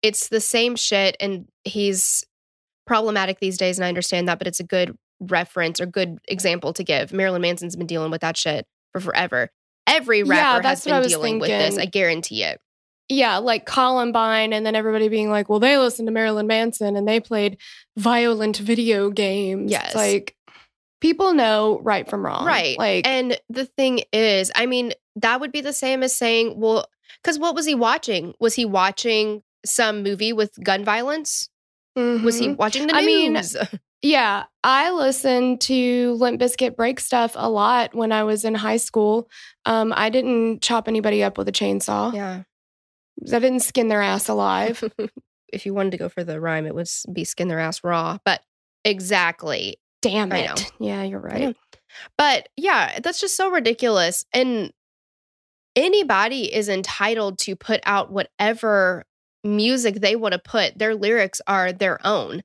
[0.00, 1.14] it's the same shit.
[1.20, 2.24] And he's
[2.90, 3.78] problematic these days.
[3.78, 7.12] And I understand that, but it's a good reference or good example to give.
[7.12, 9.48] Marilyn Manson's been dealing with that shit for forever.
[9.86, 11.78] Every Yeah, rapper that's has what I been was dealing with this.
[11.78, 12.60] I guarantee it.
[13.08, 17.06] Yeah, like Columbine, and then everybody being like, well, they listened to Marilyn Manson and
[17.06, 17.58] they played
[17.96, 19.70] violent video games.
[19.70, 19.94] Yes.
[19.94, 20.34] Like
[21.00, 22.44] people know right from wrong.
[22.44, 22.76] Right.
[22.76, 26.86] Like, and the thing is, I mean, that would be the same as saying, well,
[27.22, 28.34] because what was he watching?
[28.40, 31.48] Was he watching some movie with gun violence?
[32.24, 32.56] Was he mhm.
[32.56, 33.56] watching the I mean, news?
[34.02, 38.78] Yeah, I listened to Limp Bizkit break stuff a lot when I was in high
[38.78, 39.28] school.
[39.66, 42.14] Um, I didn't chop anybody up with a chainsaw.
[42.14, 42.44] yeah.
[43.18, 44.82] That didn't skin their ass alive.
[45.52, 48.16] if you wanted to go for the rhyme, it would be skin their ass raw.
[48.24, 48.40] But
[48.84, 49.76] exactly.
[50.00, 50.72] Damn it.
[50.78, 51.54] Yeah, you're right.
[52.16, 54.24] But yeah, that's just so ridiculous.
[54.32, 54.72] And
[55.76, 59.04] anybody is entitled to put out whatever
[59.44, 60.78] music they want to put.
[60.78, 62.42] Their lyrics are their own.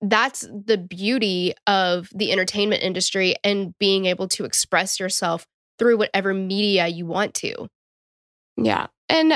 [0.00, 5.46] That's the beauty of the entertainment industry and being able to express yourself
[5.78, 7.68] through whatever media you want to.
[8.56, 8.86] Yeah.
[9.08, 9.32] And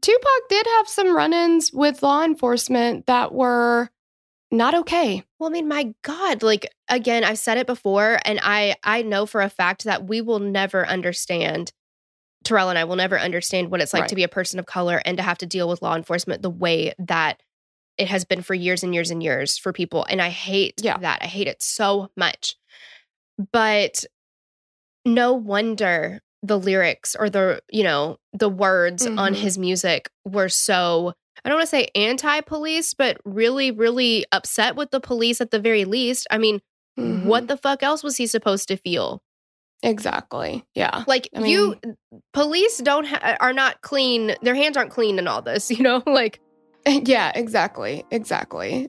[0.00, 3.90] Tupac did have some run ins with law enforcement that were
[4.50, 5.22] not okay.
[5.38, 9.26] Well, I mean, my God, like again, I've said it before, and I I know
[9.26, 11.72] for a fact that we will never understand.
[12.44, 14.08] Terrell and I will never understand what it's like Right.
[14.10, 16.50] to be a person of color and to have to deal with law enforcement the
[16.50, 17.42] way that
[17.98, 20.06] it has been for years and years and years for people.
[20.08, 20.98] And I hate Yeah.
[20.98, 21.18] that.
[21.22, 22.54] I hate it so much.
[23.52, 24.04] But
[25.04, 29.36] no wonder the lyrics or the, you know, the words on Mhm.
[29.36, 34.90] his music were so I don't want to say anti-police, but really, really upset with
[34.90, 36.26] the police at the very least.
[36.32, 36.60] I mean,
[36.98, 37.26] Mhm.
[37.26, 39.22] what the fuck else was he supposed to feel?
[39.82, 40.64] Exactly.
[40.74, 41.04] Yeah.
[41.06, 41.76] Like I you,
[42.32, 44.34] police don't ha- are not clean.
[44.42, 45.70] Their hands aren't clean in all this.
[45.78, 46.40] You know, like
[46.86, 48.04] yeah, exactly.
[48.10, 48.88] Exactly.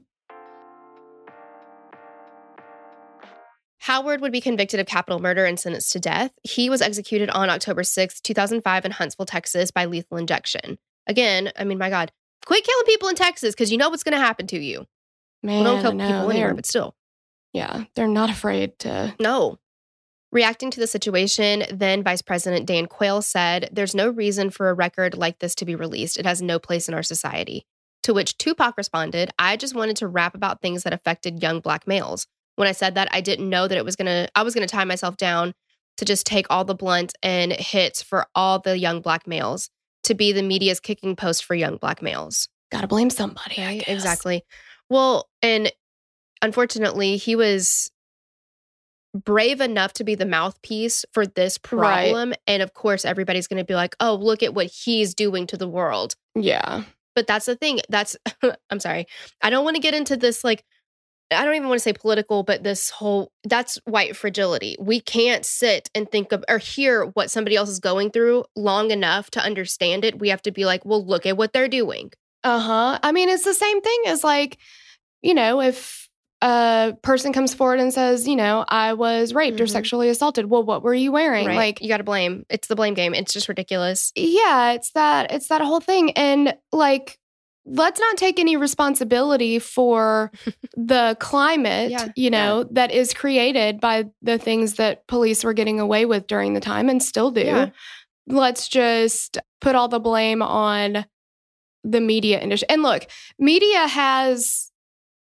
[3.81, 6.31] Howard would be convicted of capital murder and sentenced to death.
[6.43, 10.77] He was executed on October sixth, 2005, in Huntsville, Texas, by lethal injection.
[11.07, 12.11] Again, I mean, my God,
[12.45, 14.85] quit killing people in Texas because you know what's going to happen to you.
[15.41, 16.07] Man, Well, don't kill know.
[16.07, 16.93] people anywhere, but still.
[17.53, 19.15] yeah, they're not afraid to.
[19.19, 19.57] No.
[20.31, 24.73] Reacting to the situation, then Vice President Dan Quayle said, There's no reason for a
[24.73, 26.19] record like this to be released.
[26.19, 27.65] It has no place in our society.
[28.03, 31.87] To which Tupac responded, I just wanted to rap about things that affected young black
[31.87, 32.27] males.
[32.55, 34.83] When I said that, I didn't know that it was gonna, I was gonna tie
[34.83, 35.53] myself down
[35.97, 39.69] to just take all the blunt and hits for all the young black males
[40.03, 42.47] to be the media's kicking post for young black males.
[42.71, 43.55] Gotta blame somebody.
[43.57, 44.43] Right, exactly.
[44.89, 45.71] Well, and
[46.41, 47.91] unfortunately, he was
[49.13, 52.11] brave enough to be the mouthpiece for this Right.
[52.11, 52.33] problem.
[52.47, 55.57] And of course, everybody's going to be like, oh, look at what he's doing to
[55.57, 56.15] the world.
[56.35, 56.83] Yeah.
[57.15, 57.79] But that's the thing.
[57.89, 58.15] That's,
[58.69, 59.05] I'm sorry.
[59.41, 60.63] I don't want to get into this, like,
[61.31, 64.75] I don't even want to say political, but this whole, that's white fragility.
[64.79, 68.89] We can't sit and think of or hear what somebody else is going through long
[68.89, 70.19] enough to understand it.
[70.19, 72.11] We have to be like, well, look at what they're doing.
[72.43, 72.99] Uh huh.
[73.03, 74.57] I mean, it's the same thing as like,
[75.21, 76.08] you know, if
[76.41, 79.69] a person comes forward and says, you know, I was raped or Mhm.
[79.71, 80.49] sexually assaulted.
[80.49, 81.47] Well, what were you wearing?
[81.47, 81.55] Right?
[81.57, 82.45] Like, you got to blame.
[82.49, 83.13] It's the blame game.
[83.13, 84.11] It's just ridiculous.
[84.15, 86.11] yeah, it's that it's that whole thing.
[86.11, 87.17] And like,
[87.65, 90.31] let's not take any responsibility for
[90.77, 95.79] the climate, Yeah, you know, that is created by the things that police were getting
[95.79, 97.41] away with during the time and still do.
[97.41, 97.69] Yeah.
[98.27, 101.05] Let's just put all the blame on
[101.83, 102.67] the media industry.
[102.69, 103.07] And look,
[103.39, 104.68] media has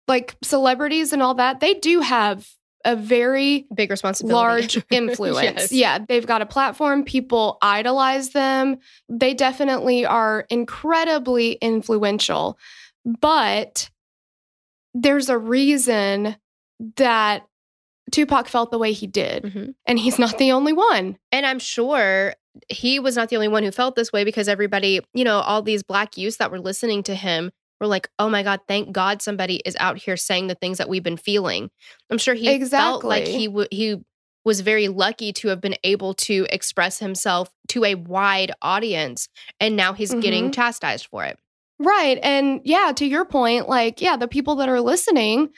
[0.08, 2.48] like celebrities and all that, they do have
[2.86, 4.36] a very Big responsibility.
[4.36, 5.42] large influence.
[5.44, 5.72] Yes.
[5.72, 7.04] Yeah, they've got a platform.
[7.06, 8.78] People idolize them.
[9.08, 12.58] They definitely are incredibly influential.
[13.06, 13.90] But
[14.94, 16.36] there's a reason
[16.98, 17.48] that
[18.12, 19.44] Tupac felt the way he did.
[19.44, 19.76] Mhm.
[19.88, 21.18] And he's not the only one.
[21.32, 22.36] And I'm sure
[22.70, 25.62] he was not the only one who felt this way because everybody, you know, all
[25.62, 27.52] these black youths that were listening to him
[27.84, 30.90] were like, oh my God, thank God somebody is out here saying the things that
[30.90, 31.70] we've been feeling.
[32.10, 33.98] I'm sure he felt like he w- he
[34.46, 39.30] was very lucky to have been able to express himself to a wide audience.
[39.60, 41.38] And now he's getting chastised for it.
[41.80, 42.20] Right.
[42.22, 45.50] And yeah, to your point, like, yeah, the people that are listening,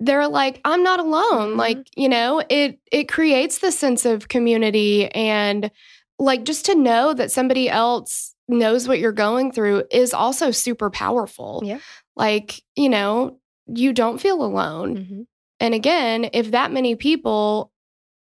[0.00, 1.54] they're like, I'm not alone.
[1.54, 1.56] Mhm.
[1.56, 5.70] Like, you know, it it creates the sense of community and
[6.18, 10.90] like just to know that somebody else knows what you're going through is also super
[10.90, 11.62] powerful.
[11.64, 11.78] Yeah.
[12.16, 14.96] Like, you know, you don't feel alone.
[14.96, 15.26] Mhm.
[15.60, 17.70] And again, if that many people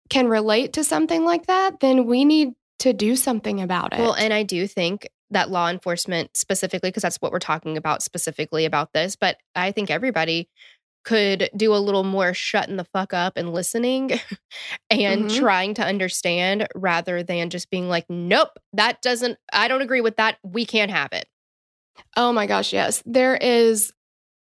[0.09, 3.99] can relate to something like that, then we need to do something about it.
[3.99, 8.03] Well, and I do think that law enforcement specifically, because that's what we're talking about
[8.03, 10.47] specifically about this, but I think everybody
[11.05, 14.11] could do a little more shutting the fuck up and listening
[14.89, 15.37] and Mhm.
[15.39, 20.17] trying to understand rather than just being like, nope, that doesn't, I don't agree with
[20.17, 20.37] that.
[20.43, 21.27] We can't have it.
[22.17, 23.01] Oh my gosh, yes.
[23.05, 23.93] There is,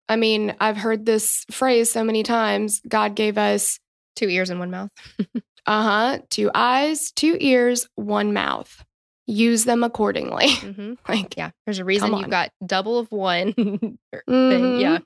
[0.09, 3.79] I mean, I've heard this phrase so many times God gave us,
[4.15, 4.91] Two ears and one mouth.
[5.65, 8.83] uh huh, two eyes, two ears, one mouth.
[9.27, 10.49] Use them accordingly.
[10.55, 11.51] hmm like, Yeah.
[11.65, 13.97] There's a reason you've got double of one thing.
[14.29, 14.79] mhm.
[14.79, 14.99] Yeah.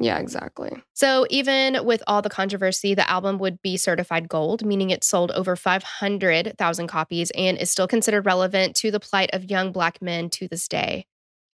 [0.00, 0.72] Yeah, exactly.
[0.94, 5.30] So, even with all the controversy, the album would be certified gold, meaning it sold
[5.32, 10.30] over 500,000 copies and is still considered relevant to the plight of young Black men
[10.30, 11.06] to this day.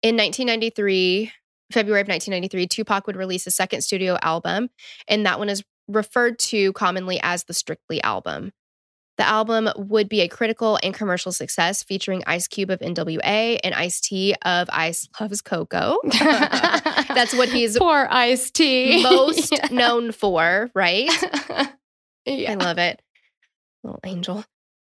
[0.02, 1.32] In 1993,
[1.72, 4.70] February of 1993, Tupac would release a second studio album,
[5.08, 8.52] and that one is referred to commonly as the Strictly album.
[9.18, 13.74] The album would be a critical and commercial success, featuring Ice Cube of NWA and
[13.74, 15.98] Ice T of Ice Loves Coco.
[16.20, 19.02] That's what he's Poor Ice T.
[19.02, 21.10] most known for, right?
[22.26, 22.52] yeah.
[22.52, 23.02] I love it.
[23.82, 24.44] Little angel.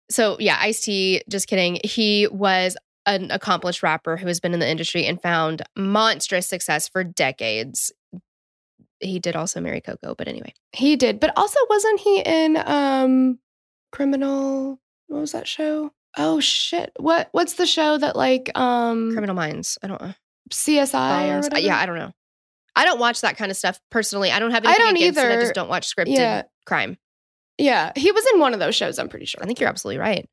[0.10, 1.80] So, yeah, Ice T, just kidding.
[1.84, 6.88] He was an accomplished rapper who has been in the industry and found monstrous success
[6.88, 7.92] for decades.
[9.00, 10.54] He did also marry Coco, but anyway.
[10.72, 13.40] He did, but also wasn't he in um
[13.94, 14.80] Criminal?
[15.08, 15.92] What was that show?
[16.18, 16.92] Oh shit!
[16.98, 19.78] What what's the show that like um Criminal Minds.
[19.82, 20.14] I don't know.
[20.52, 22.12] CSI or Uh, yeah, I don't know.
[22.76, 24.32] I don't watch that kind of stuff personally.
[24.32, 25.18] I don't have I don't it.
[25.18, 26.44] I just don't watch scripted Yeah.
[26.66, 26.98] crime.
[27.58, 27.92] yeah.
[27.96, 28.98] He was in one of those shows.
[29.00, 29.42] I'm pretty sure.
[29.44, 30.28] I think you're absolutely right.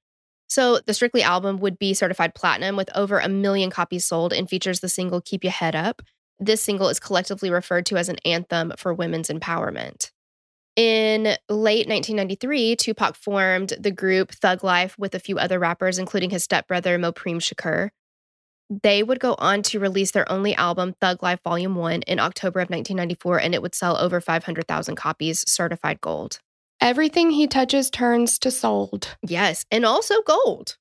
[0.49, 4.49] So the Strictly album would be certified platinum with over a million copies sold and
[4.49, 6.03] features the single Keep Your Head Up.
[6.41, 10.11] This single is collectively referred to as an anthem for women's empowerment.
[10.77, 16.31] In late 1993, Tupac formed the group Thug Life with a few other rappers, including
[16.31, 17.91] his stepbrother Mopreme Shakur.
[18.83, 22.61] They would go on to release their only album, Thug Life Volume 1, in October
[22.61, 26.39] of 1994, and it would sell over 500,000 copies, certified gold.
[26.81, 29.17] Everything he touches turns to sold.
[29.27, 30.77] Yes, and also gold.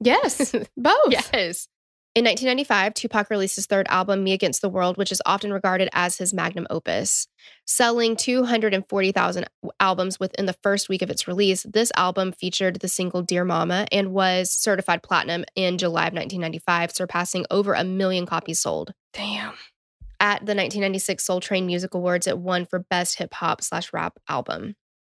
[0.00, 1.10] Yes, both.
[1.10, 1.68] Yes.
[2.14, 5.88] In 1995, Tupac released his third album, Me Against the World, which is often regarded
[5.94, 7.26] as his magnum opus.
[7.64, 9.46] Selling 240,000
[9.80, 13.86] albums within the first week of its release, this album featured the single Dear Mama
[13.90, 18.92] and was certified platinum in July of 1995, surpassing over a million copies sold.
[19.14, 19.54] Damn.
[20.20, 24.18] At the 1996 Soul Train Music Awards, it won for Best Hip Hop slash Rap
[24.28, 24.76] Album.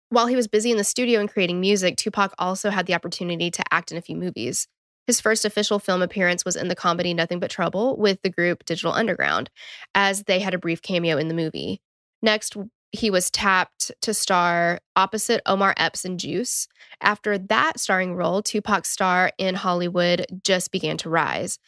[0.09, 3.49] While he was busy in the studio and creating music, Tupac also had the opportunity
[3.49, 4.67] to act in a few movies.
[5.07, 8.65] His first official film appearance was in the comedy Nothing But Trouble with the group
[8.65, 9.49] Digital Underground,
[9.93, 11.81] as they had a brief cameo in the movie.
[12.21, 12.55] Next,
[12.93, 16.67] he was tapped to star opposite Omar Epps in Juice.
[17.01, 21.59] After that starring role, Tupac's star in Hollywood just began to rise.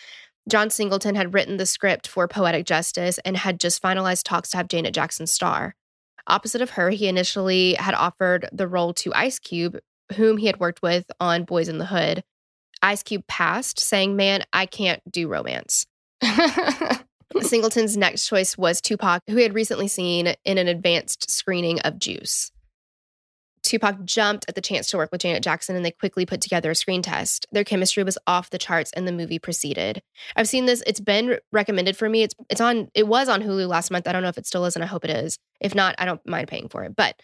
[0.48, 4.58] John Singleton had written the script for Poetic Justice and had just finalized talks to
[4.58, 5.76] have Janet Jackson star.
[6.28, 9.80] Opposite of her, he initially had offered the role to Ice Cube,
[10.16, 12.24] whom he had worked with on Boys in the Hood.
[12.86, 15.88] Ice Cube passed, saying, Man, I can't do romance.
[17.42, 21.98] Singleton's next choice was Tupac, who he had recently seen in an advanced screening of
[22.00, 22.52] Juice.
[23.64, 26.70] Tupac jumped at the chance to work with Janet Jackson and they quickly put together
[26.70, 27.48] a screen test.
[27.52, 30.04] Their chemistry was off the charts and the movie proceeded.
[30.36, 32.22] I've seen this, it's been recommended for me.
[32.22, 34.08] It's it's on it was on Hulu last month.
[34.08, 35.40] I don't know if it still is and I hope it is.
[35.60, 36.96] If not, I don't mind paying for it.
[36.96, 37.20] But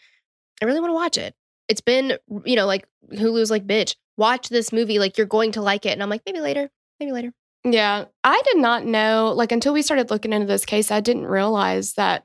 [0.62, 1.36] I really want to watch it.
[1.68, 5.00] It's been, you know, like Hulu's like, bitch, watch this movie.
[5.00, 5.90] Like you're going to like it.
[5.90, 6.70] And I'm like, maybe later.
[7.00, 7.34] Maybe later.
[7.66, 8.06] yeah.
[8.24, 11.94] I did not know, like, until we started looking into this case, I didn't realize
[11.94, 12.24] that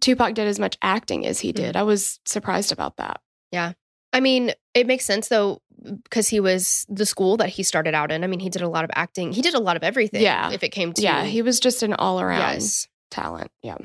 [0.00, 1.74] Tupac did as much acting as he did.
[1.74, 1.78] Mm.
[1.78, 3.20] I was surprised about that.
[3.52, 3.74] Yeah.
[4.12, 5.60] I mean, it makes sense though,
[6.02, 8.24] because he was the school that he started out in.
[8.24, 9.32] I mean, he did a lot of acting.
[9.32, 10.22] He did a lot of everything.
[10.22, 10.50] Yeah.
[10.50, 11.24] If it came to Yeah.
[11.24, 12.88] He was just an all around yes.
[13.10, 13.50] talent.
[13.62, 13.76] Yeah.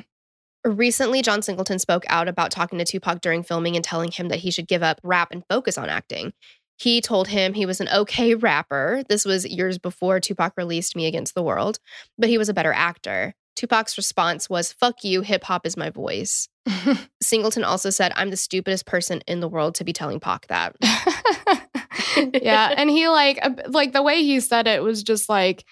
[0.65, 4.39] Recently, John Singleton spoke out about talking to Tupac during filming and telling him that
[4.39, 6.31] he should give up rap and focus on acting.
[6.77, 9.03] He told him he was an okay rapper.
[9.07, 11.79] This was years before Tupac released Me Against the World,
[12.17, 13.35] but he was a better actor.
[13.55, 16.49] Tupac's response was, Fuck you, hip hop is my voice.
[17.21, 20.75] Singleton also said, I'm the stupidest person in the world to be telling Pac that.
[22.41, 22.73] yeah.
[22.75, 25.65] And he, like, like the way he said it was just like,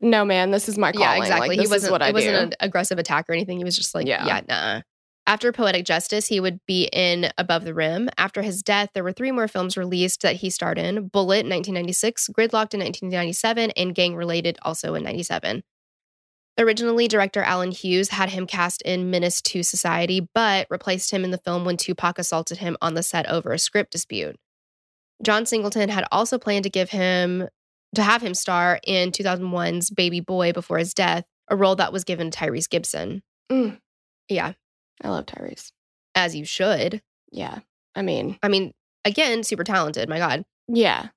[0.00, 1.08] no, man, this is my calling.
[1.08, 1.56] Yeah, Like, exactly.
[1.56, 3.58] this he wasn't, what I it wasn't an aggressive attack or anything.
[3.58, 4.24] He was just like, Yeah.
[4.26, 4.80] yeah, nah.
[5.28, 8.08] After Poetic Justice, he would be in Above the Rim.
[8.16, 11.50] After his death, there were three more films released that he starred in Bullet in
[11.50, 15.64] 1996, Gridlocked in 1997, and Gang Related also in 97.
[16.58, 21.32] Originally, director Allen Hughes had him cast in Menace to Society, but replaced him in
[21.32, 24.36] the film when Tupac assaulted him on the set over a script dispute.
[25.22, 27.48] John Singleton had also planned to give him
[27.94, 32.04] to have him star in 2001's Baby Boy before his death, a role that was
[32.04, 33.22] given to Tyrese Gibson.
[33.50, 33.78] Mm.
[34.28, 34.52] Yeah,
[35.02, 35.72] I love Tyrese.
[36.14, 37.02] as you should.
[37.30, 37.58] Yeah.
[37.94, 38.72] I mean, I mean,
[39.04, 40.44] again, super talented, my God.
[40.68, 41.08] yeah.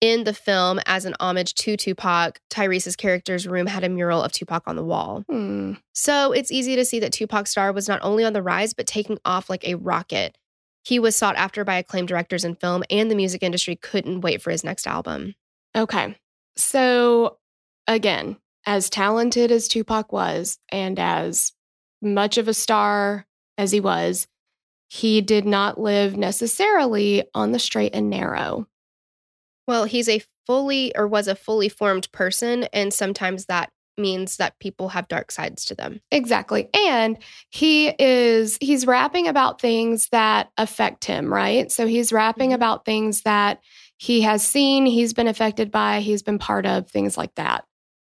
[0.00, 4.32] In the film, as an homage to Tupac, Tyrese's character's room had a mural of
[4.32, 5.24] Tupac on the wall.
[5.30, 5.74] Hmm.
[5.94, 8.86] So it's easy to see that Tupac Star was not only on the rise, but
[8.86, 10.36] taking off like a rocket.
[10.82, 14.42] He was sought after by acclaimed directors in film, and the music industry couldn't wait
[14.42, 15.36] for his next album.
[15.74, 16.16] Okay.
[16.56, 17.38] So,
[17.86, 18.36] again,
[18.66, 21.52] as talented as Tupac was, and as
[22.04, 23.26] much of a star
[23.58, 24.26] as he was,
[24.88, 28.66] he did not live necessarily on the straight and narrow.
[29.66, 32.64] Well, he's a fully or was a fully formed person.
[32.72, 36.00] And sometimes that means that people have dark sides to them.
[36.10, 36.68] Exactly.
[36.88, 37.16] And
[37.50, 41.70] he is he's rapping about things that affect him, right?
[41.70, 42.54] So he's rapping Mhm.
[42.54, 43.60] about things that
[43.96, 47.64] he has seen, he's been affected by, he's been part of, things like that.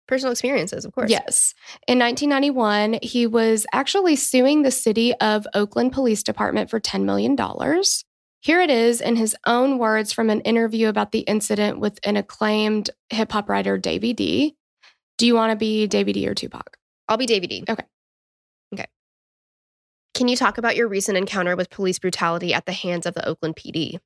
[0.09, 1.11] Personal experiences, of course.
[1.11, 1.55] Yes.
[1.89, 7.37] In 1991, he was actually suing the city of Oakland Police Department for $10 million.
[8.41, 12.17] Here it is in his own words from an interview about the incident with an
[12.17, 14.55] acclaimed hip hop writer, Davy D.
[15.19, 16.77] Do you want to be Davy D or Tupac?
[17.09, 17.65] I'll be Davy D.
[17.69, 17.85] Okay.
[18.73, 18.87] Okay.
[20.15, 23.27] Can you talk about your recent encounter with police brutality at the hands of the
[23.27, 23.99] Oakland PD?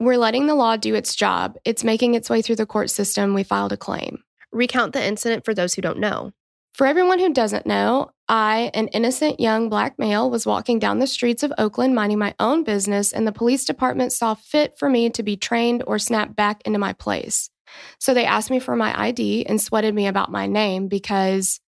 [0.00, 1.56] We're letting the law do its job.
[1.64, 3.34] It's making its way through the court system.
[3.34, 4.22] We filed a claim.
[4.56, 6.32] Recount the incident for those who don't know.
[6.72, 11.06] For everyone who doesn't know, I, an innocent young black male, was walking down the
[11.06, 15.10] streets of Oakland minding my own business, and the police department saw fit for me
[15.10, 17.50] to be trained or snapped back into my place.
[17.98, 21.60] So they asked me for my ID and sweated me about my name because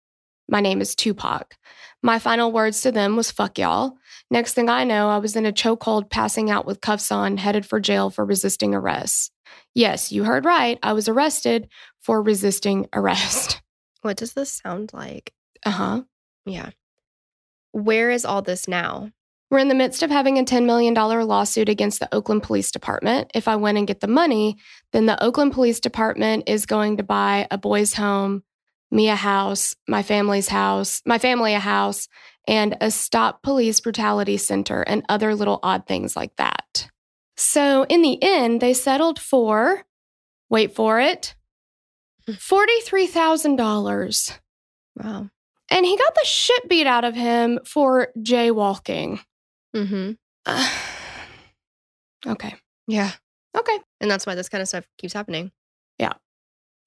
[0.47, 1.55] my name is Tupac.
[2.01, 3.97] My final words to them was fuck y'all.
[4.31, 7.65] Next thing I know, I was in a chokehold, passing out with cuffs on, headed
[7.65, 9.31] for jail for resisting arrest.
[9.73, 10.79] Yes, you heard right.
[10.81, 13.61] I was arrested for resisting arrest.
[14.03, 15.33] What does this sound like?
[15.65, 16.01] Uh huh.
[16.45, 16.69] Yeah.
[17.71, 19.11] Where is all this now?
[19.49, 23.31] We're in the midst of having a $10 million lawsuit against the Oakland Police Department.
[23.33, 24.57] If I win and get the money,
[24.91, 28.43] then the Oakland Police Department is going to buy a boys' home,
[28.91, 32.09] me a house, my family's house, my family a house,
[32.47, 36.89] and a stop police brutality center and other little odd things like that.
[37.37, 39.85] So in the end, they settled for,
[40.49, 41.35] wait for it,
[42.27, 44.39] $43,000.
[44.97, 45.29] Wow.
[45.69, 49.19] And he got the shit beat out of him for jaywalking.
[49.75, 50.13] Mm-hmm.
[52.31, 52.55] okay.
[52.87, 53.11] Yeah.
[53.55, 53.79] Okay.
[54.01, 55.51] And that's why this kind of stuff keeps happening.
[55.99, 56.13] Yeah.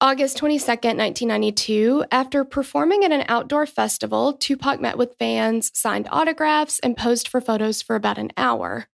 [0.01, 6.79] August 22nd, 1992, after performing at an outdoor festival, Tupac met with fans, signed autographs,
[6.79, 8.87] and posed for photos for about an hour.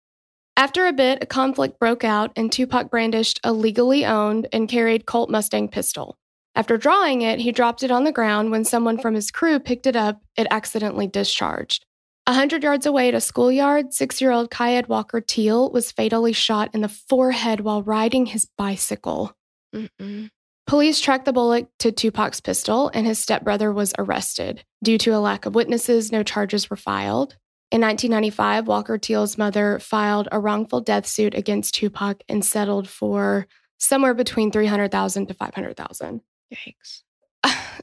[0.57, 5.07] After a bit, a conflict broke out, and Tupac brandished a legally owned and carried
[5.07, 6.17] Colt Mustang pistol.
[6.55, 8.53] After drawing it, he dropped it on the ground.
[8.53, 11.85] When someone from his crew picked it up, it accidentally discharged.
[12.27, 16.33] A hundred yards away at a schoolyard, six year old Qa'id Walker Teal was fatally
[16.33, 19.33] shot in the forehead while riding his bicycle.
[19.75, 20.31] Mm-mm.
[20.67, 24.65] Police tracked the bullet to Tupac's pistol, and his stepbrother was arrested.
[24.83, 27.37] Due to a lack of witnesses, no charges were filed.
[27.75, 33.49] In 1995, Walker Teal's mother filed a wrongful death suit against Tupac and settled for
[33.79, 36.21] somewhere between 300,000 to 500,000.
[36.55, 37.03] Yikes.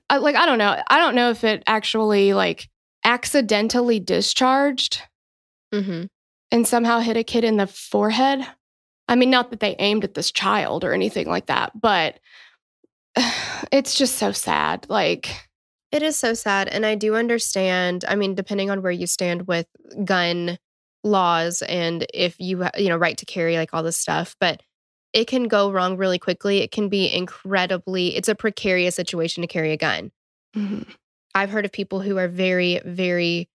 [0.10, 0.82] I, like I don't know.
[0.89, 2.70] I don't know if it actually like
[3.04, 5.02] accidentally discharged
[5.74, 6.04] Mm-hmm.
[6.52, 8.48] and somehow hit a kid in the forehead.
[9.10, 12.18] I mean, not that they aimed at this child or anything like that, but
[13.74, 14.86] it's just so sad.
[14.88, 15.50] Like,
[15.92, 16.68] It is so sad.
[16.68, 18.06] And I do understand.
[18.08, 19.68] I mean, depending on where you stand with
[20.06, 20.58] gun
[21.04, 24.62] laws and if you, you know, right to carry, like all this stuff, but
[25.14, 26.60] it can go wrong really quickly.
[26.60, 30.12] It can be incredibly, it's a precarious situation to carry a gun.
[30.56, 30.88] mhm.
[31.34, 33.50] I've heard of people who are very, very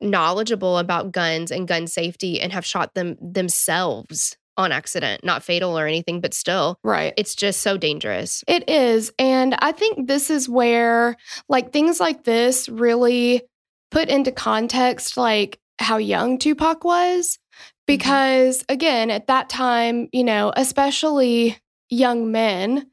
[0.00, 5.78] knowledgeable about guns and gun safety and have shot them themselves on accident, not fatal
[5.78, 7.14] or anything, but still, right.
[7.16, 8.44] it's just so dangerous.
[8.46, 9.12] It is.
[9.18, 11.16] And I think this is where,
[11.48, 13.42] like, things like this really
[13.90, 17.36] put into context, like, how young Tupac was.
[17.36, 17.38] Mm-hmm.
[17.86, 21.58] Because, again, at that time, you know, especially
[21.90, 22.86] young men,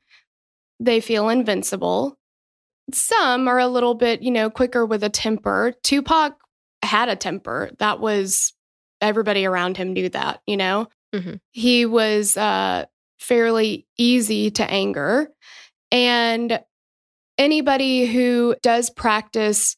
[0.80, 2.18] they feel invincible.
[2.92, 5.74] Some are a little bit, you know, quicker with a temper.
[5.84, 6.38] Tupac
[6.82, 7.70] had a temper.
[7.80, 8.54] That was,
[9.00, 10.88] everybody around him knew that, you know?
[11.14, 11.40] Mhm.
[11.52, 12.86] He was uh,
[13.20, 15.30] fairly easy to anger.
[15.92, 16.60] And
[17.38, 19.76] anybody who does practice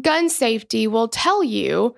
[0.00, 1.94] gun safety will tell you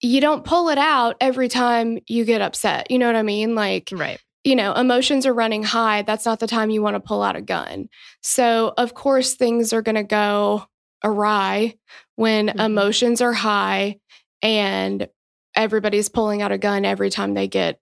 [0.00, 2.90] you don't pull it out every time you get upset.
[2.90, 3.54] You know what I mean?
[3.54, 4.20] Like, Right.
[4.44, 6.02] you know, emotions are running high.
[6.02, 7.88] That's not the time you want to pull out a gun.
[8.22, 10.66] So, of course, things are going to go
[11.02, 11.76] awry
[12.16, 12.60] when Mhm.
[12.66, 13.96] emotions are high
[14.42, 15.08] and
[15.56, 17.78] everybody's pulling out a gun every time they get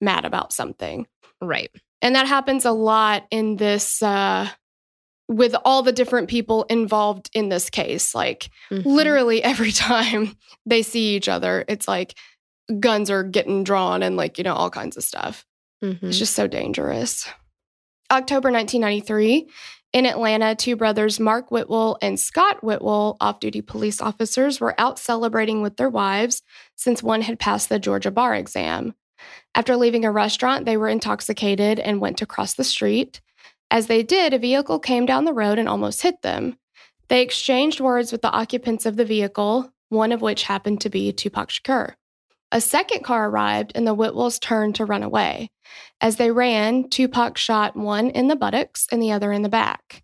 [0.00, 1.06] mad about something.
[1.40, 1.70] Right.
[2.02, 4.48] And that happens a lot in this, uh,
[5.28, 8.14] with all the different people involved in this case.
[8.14, 8.84] Like, Mhm.
[8.86, 12.14] literally every time they see each other, it's like
[12.80, 15.44] guns are getting drawn and, like, you know, all kinds of stuff.
[15.82, 16.02] Mhm.
[16.02, 17.26] It's just so dangerous.
[18.10, 19.48] October 1993,
[19.92, 24.98] in Atlanta, two brothers, Mark Whitwell and Scott Whitwell, off duty police officers, were out
[24.98, 26.42] celebrating with their wives
[26.76, 28.94] since one had passed the Georgia bar exam.
[29.54, 33.20] After leaving a restaurant, they were intoxicated and went to cross the street.
[33.70, 36.56] As they did, a vehicle came down the road and almost hit them.
[37.08, 41.12] They exchanged words with the occupants of the vehicle, one of which happened to be
[41.12, 41.94] Tupac Shakur.
[42.50, 45.50] A second car arrived and the Whitwells turned to run away.
[46.00, 50.02] As they ran, Tupac shot one in the buttocks and the other in the back.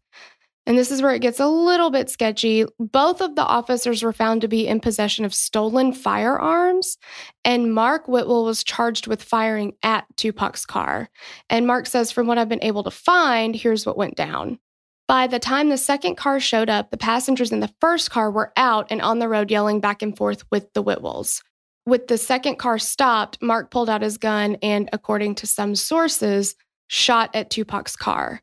[0.66, 2.64] And this is where it gets a little bit sketchy.
[2.78, 6.96] Both of the officers were found to be in possession of stolen firearms,
[7.44, 11.10] and Mark Whitwell was charged with firing at Tupac's car.
[11.50, 14.58] And Mark says, From what I've been able to find, here's what went down.
[15.06, 18.52] By the time the second car showed up, the passengers in the first car were
[18.56, 21.42] out and on the road yelling back and forth with the Whitwells.
[21.86, 26.56] With the second car stopped, Mark pulled out his gun and, according to some sources,
[26.86, 28.40] shot at Tupac's car.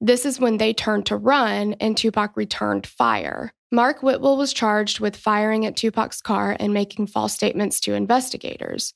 [0.00, 3.52] This is when they turned to run and Tupac returned fire.
[3.70, 8.94] Mark Whitwell was charged with firing at Tupac's car and making false statements to investigators.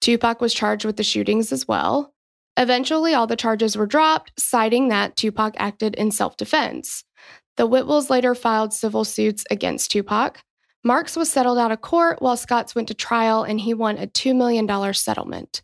[0.00, 2.14] Tupac was charged with the shootings as well.
[2.56, 7.04] Eventually, all the charges were dropped, citing that Tupac acted in self defense.
[7.56, 10.40] The Whitwells later filed civil suits against Tupac.
[10.82, 14.06] Marks was settled out of court while Scotts went to trial and he won a
[14.06, 15.62] $2 million settlement.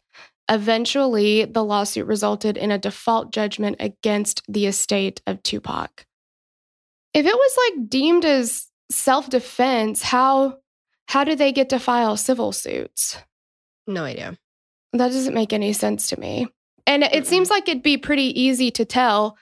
[0.50, 6.06] Eventually, the lawsuit resulted in a default judgment against the estate of Tupac.
[7.14, 10.58] If it was like deemed as self-defense, how
[11.06, 13.18] how do they get to file civil suits?
[13.86, 14.36] No idea.
[14.92, 16.46] That doesn't make any sense to me.
[16.86, 19.36] And it mm seems like it'd be pretty easy to tell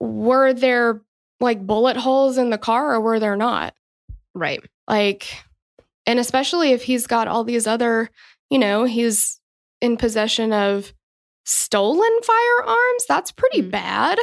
[0.00, 1.02] were there
[1.40, 3.74] like bullet holes in the car or were there not?
[4.34, 4.60] Right.
[4.86, 5.26] Like
[6.06, 8.10] and especially if he's got all these other,
[8.50, 9.40] you know, he's
[9.80, 10.92] in possession of
[11.44, 13.70] stolen firearms, that's pretty mm.
[13.70, 14.18] bad.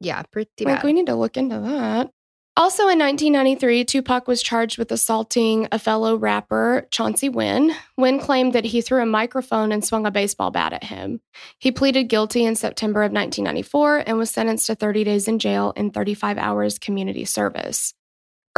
[0.00, 0.84] Yeah, pretty like, bad.
[0.84, 2.10] we need to look into that.
[2.58, 7.72] Also in 1993, Tupac was charged with assaulting a fellow rapper, Chauncey Wynn.
[7.96, 11.20] Wynn claimed that he threw a microphone and swung a baseball bat at him.
[11.60, 15.72] He pleaded guilty in September of 1994 and was sentenced to 30 days in jail
[15.76, 17.94] and 35 hours community service.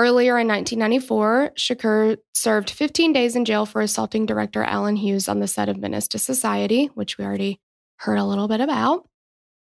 [0.00, 5.40] Earlier in 1994, Shakur served 15 days in jail for assaulting director Allen Hughes on
[5.40, 7.60] the set of Menace to Society, which we already
[7.98, 9.00] heard a little bit about.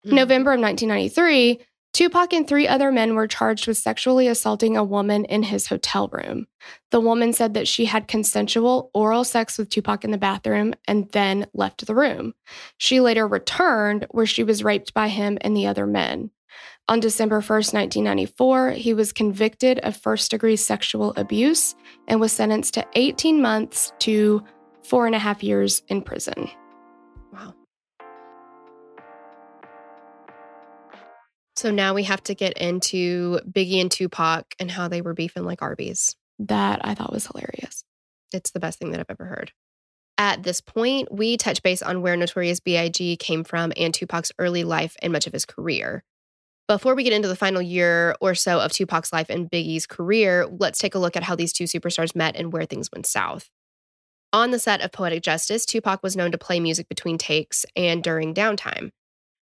[0.08, 0.16] Mm-hmm.
[0.16, 1.60] November of 1993,
[1.94, 6.08] Tupac and three other men were charged with sexually assaulting a woman in his hotel
[6.08, 6.48] room.
[6.90, 11.12] The woman said that she had consensual oral sex with Tupac in the bathroom and
[11.12, 12.34] then left the room.
[12.80, 16.32] She later returned, where she was raped by him and the other men.
[16.90, 21.76] On December 1st, 1994, he was convicted of first degree sexual abuse
[22.10, 24.44] and was sentenced to 18 months to
[24.84, 26.50] four and a half years in prison.
[27.32, 27.54] Wow.
[31.56, 35.46] So now we have to get into Biggie and Tupac and how they were beefing
[35.46, 36.18] like Arby's.
[36.38, 37.86] That I thought was hilarious.
[38.34, 39.54] It's the best thing that I've ever heard.
[40.18, 43.16] At this point, we touch base on where Notorious B.I.G.
[43.18, 46.04] came from and Tupac's early life and much of his career.
[46.74, 50.48] Before we get into the final year or so of Tupac's life and Biggie's career,
[50.50, 53.52] let's take a look at how these two superstars met and where things went south.
[54.34, 58.04] On the set of Poetic Justice, Tupac was known to play music between takes and
[58.04, 58.90] during downtime.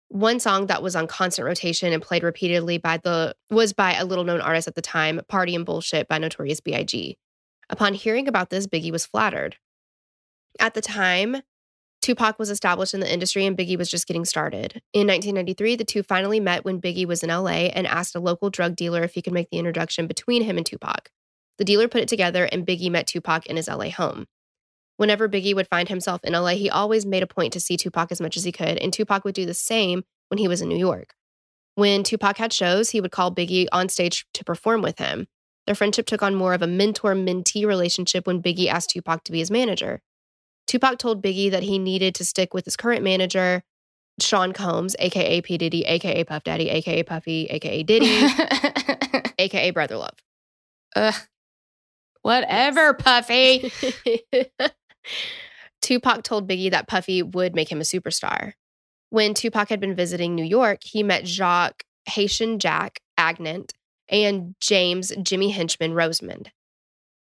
[0.08, 4.06] One song that was on constant rotation and played repeatedly by the was by a
[4.06, 7.18] little known artist at the time, Party and Bullshit by Notorious B.I.G.
[7.70, 9.58] Upon hearing about this, Biggie was flattered.
[10.62, 11.42] At the time,
[12.08, 14.82] Tupac was established in the industry and Biggie was just getting started.
[14.94, 18.50] In 1993, the two finally met when Biggie was in LA and asked a local
[18.50, 21.10] drug dealer if he could make the introduction between him and Tupac.
[21.58, 24.26] The dealer put it together and Biggie met Tupac in his LA home.
[24.96, 28.10] Whenever Biggie would find himself in LA, he always made a point to see Tupac
[28.10, 30.70] as much as he could, and Tupac would do the same when he was in
[30.70, 31.14] New York.
[31.76, 35.28] When Tupac had shows, he would call Biggie on stage to perform with him.
[35.66, 39.34] Their friendship took on more of a mentor mentee relationship when Biggie asked Tupac to
[39.34, 40.00] be his manager.
[40.68, 43.64] Tupac told Biggie that he needed to stick with his current manager,
[44.20, 45.58] Sean Combs, aka P.
[45.58, 48.28] Diddy, aka Puff Daddy, aka Puffy, aka Diddy,
[49.38, 50.18] aka Brother Love.
[50.96, 51.16] Ugh.
[52.22, 53.72] Whatever, Puffy.
[55.82, 58.54] Tupac told Biggie that Puffy would make him a superstar.
[59.10, 63.72] When Tupac had been visiting New York, he met Jacques Haitian Jack Agnant
[64.10, 66.48] and James Jimmy Henchman Rosemond.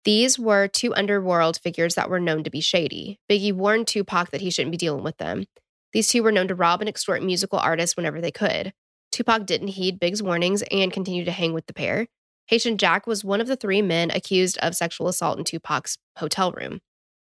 [0.06, 3.20] These were two underworld figures that were known to be shady.
[3.28, 5.45] Biggie warned Tupac that he shouldn't be dealing with them.
[5.93, 8.72] These two were known to rob and extort musical artists whenever they could.
[9.12, 12.06] Tupac didn't heed Big's warnings and continued to hang with the pair.
[12.47, 16.51] Haitian Jack was one of the three men accused of sexual assault in Tupac's hotel
[16.51, 16.82] room.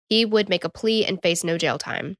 [0.07, 2.17] He would make a plea and face no jail time.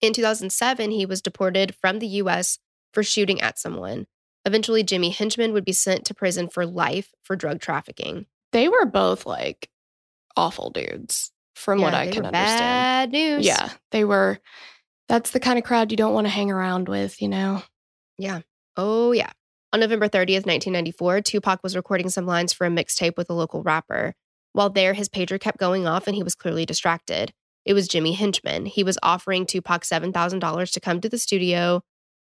[0.00, 2.58] In 2007, he was deported from the US
[2.94, 4.06] for shooting at someone.
[4.46, 8.24] Eventually, Jimmy Henchman would be sent to prison for life for drug trafficking
[8.58, 9.70] they were both like
[10.36, 12.32] awful dudes from yeah, what I can understand.
[12.32, 13.46] Bad news.
[13.46, 14.38] Yeah, they were
[15.08, 17.62] That's the kind of crowd you don't want to hang around with, you know?
[18.18, 18.40] Yeah.
[18.76, 19.30] Oh, yeah.
[19.72, 23.62] On November 30th, 1994, Tupac was recording some lines for a mixtape with a local
[23.62, 24.14] rapper.
[24.52, 27.32] While there, his pager kept going off and he was clearly distracted.
[27.64, 28.66] It was Jimmy Henchman.
[28.66, 31.82] He was offering Tupac $7,000 to come to the studio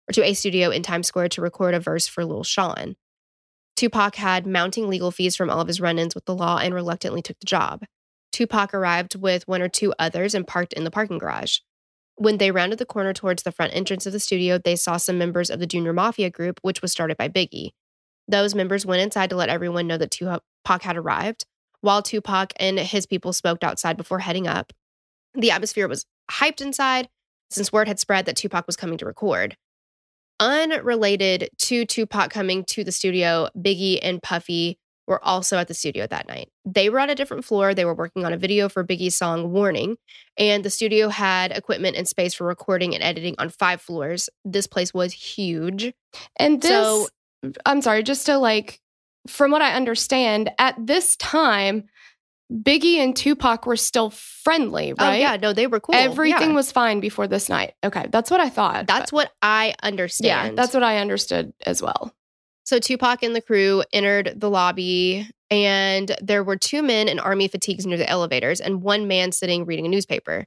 [0.07, 2.95] or to a studio in Times Square to record a verse for Lil Shawn.
[3.77, 6.73] Tupac had mounting legal fees from all of his run ins with the law and
[6.73, 7.83] reluctantly took the job.
[8.31, 11.59] Tupac arrived with one or two others and parked in the parking garage.
[12.15, 15.19] When they rounded the corner towards the front entrance of the studio, they saw some
[15.19, 17.69] members of the Junior Mafia group, which was started by Biggie.
[18.27, 21.45] Those members went inside to let everyone know that Tupac had arrived,
[21.81, 24.73] while Tupac and his people smoked outside before heading up.
[25.35, 27.09] The atmosphere was hyped inside
[27.51, 29.55] since word had spread that Tupac was coming to record.
[30.39, 34.77] Unrelated to Tupac coming to the studio, Biggie and Puffy
[35.07, 36.49] were also at the studio that night.
[36.65, 37.73] They were on a different floor.
[37.73, 39.97] They were working on a video for Biggie's song Warning,
[40.37, 44.29] and the studio had equipment and space for recording and editing on five floors.
[44.43, 45.93] This place was huge.
[46.35, 47.07] And this, So-
[47.65, 48.81] I'm sorry, just to like,
[49.27, 51.85] from what I understand, at this time,
[52.51, 55.15] Biggie and Tupac were still friendly, oh, right?
[55.15, 55.95] Oh, yeah, no, they were cool.
[55.95, 56.55] Everything Yeah.
[56.55, 57.73] was fine before this night.
[57.83, 58.87] Okay, that's what I thought.
[58.87, 60.27] That's what I understand.
[60.27, 62.13] yeah, that's what I understood as well.
[62.63, 67.47] So Tupac and the crew entered the lobby, and there were two men in army
[67.47, 70.45] fatigues near the elevators, and one man sitting reading a newspaper.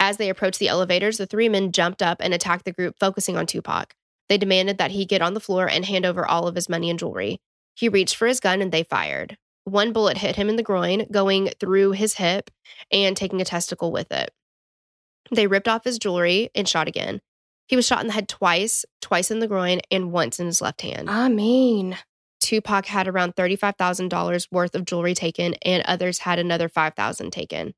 [0.00, 3.36] As they approached the elevators, the three men jumped up and attacked the group, focusing
[3.36, 3.94] on Tupac.
[4.28, 6.90] They demanded that he get on the floor and hand over all of his money
[6.90, 7.40] and jewelry.
[7.74, 9.36] He reached for his gun and they fired.
[9.64, 12.50] One bullet hit him in the groin, going through his hip
[12.90, 14.30] and taking a testicle with it.
[15.30, 17.20] They ripped off his jewelry and shot again.
[17.66, 20.60] He was shot in the head twice, twice in the groin, and once in his
[20.60, 21.08] left hand.
[21.08, 21.96] I mean,
[22.40, 27.72] Tupac had around $35,000 worth of jewelry taken and others had another 5,000 taken.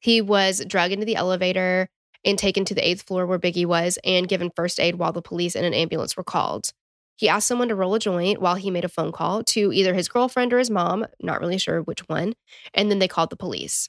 [0.00, 1.88] He was dragged into the elevator
[2.22, 5.22] and taken to the 8th floor where Biggie was and given first aid while the
[5.22, 6.72] police and an ambulance were called.
[7.16, 9.94] He asked someone to roll a joint while he made a phone call to either
[9.94, 12.34] his girlfriend or his mom, not really sure which one,
[12.72, 13.88] and then they called the police.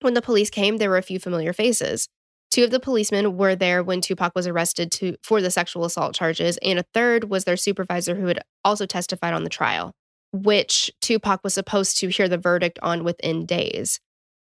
[0.00, 2.08] When the police came, there were a few familiar faces.
[2.50, 6.14] Two of the policemen were there when Tupac was arrested to, for the sexual assault
[6.14, 9.92] charges, and a third was their supervisor who had also testified on the trial,
[10.32, 13.98] which Tupac was supposed to hear the verdict on within days.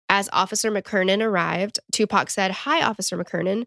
[0.08, 3.64] As Officer McKernan arrived, Tupac said, Hi, Officer McKernan,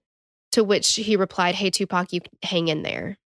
[0.51, 3.17] to which he replied, Hey, Tupac, you hang in there.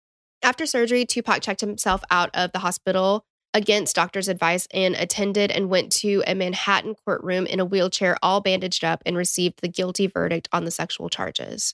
[0.42, 5.70] After surgery, Tupac checked himself out of the hospital against doctor's advice and attended and
[5.70, 10.08] went to a Manhattan courtroom in a wheelchair, all bandaged up, and received the guilty
[10.08, 11.74] verdict on the sexual charges.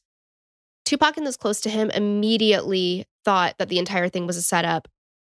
[0.85, 4.87] Tupac and those close to him immediately thought that the entire thing was a setup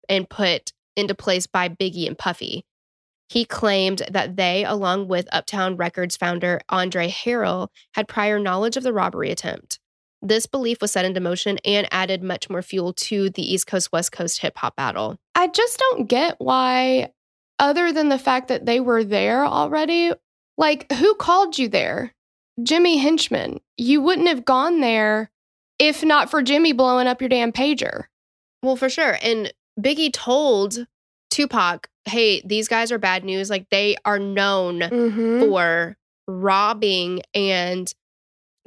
[0.09, 2.65] and put into place by Biggie and Puffy.
[3.29, 8.83] He claimed that they, along with Uptown Records founder Andre Harrell, had prior knowledge of
[8.83, 9.81] the robbery attempt.
[10.23, 13.93] This belief was set into motion and added much more fuel to the East Coast
[13.93, 15.19] West Coast hip hop battle.
[15.35, 17.13] I just don't get why,
[17.59, 20.13] other than the fact that they were there already,
[20.59, 22.15] like who called you there?
[22.63, 23.61] Jimmy Henchman.
[23.77, 25.31] You wouldn't have gone there
[25.79, 28.05] if not for Jimmy blowing up your damn pager.
[28.63, 29.19] Well, for sure.
[29.23, 30.87] And Biggie told
[31.31, 33.51] Tupac, hey, these guys are bad news.
[33.51, 35.41] Like they are known Mm-hmm.
[35.41, 35.97] for
[36.27, 37.93] robbing and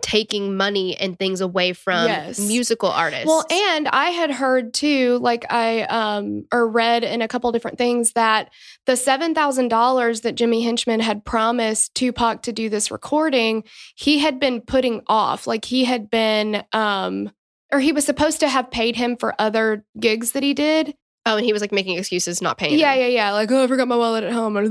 [0.02, 2.39] taking money and things away from Yes.
[2.39, 3.26] musical artists.
[3.28, 7.78] Well, and I had heard too, like I um or read in a couple different
[7.78, 8.52] things that
[8.86, 13.64] the seven thousand dollars that Jimmy Henchman had promised Tupac to do this recording,
[13.95, 15.47] he had been putting off.
[15.47, 17.32] Like he had been um
[17.72, 20.95] or he was supposed to have paid him for other gigs that he did.
[21.26, 22.80] oh, and he was like making excuses, not paying.
[22.80, 23.02] Yeah, them.
[23.02, 23.32] yeah, yeah.
[23.34, 24.64] Like, oh, I forgot my wallet at home, or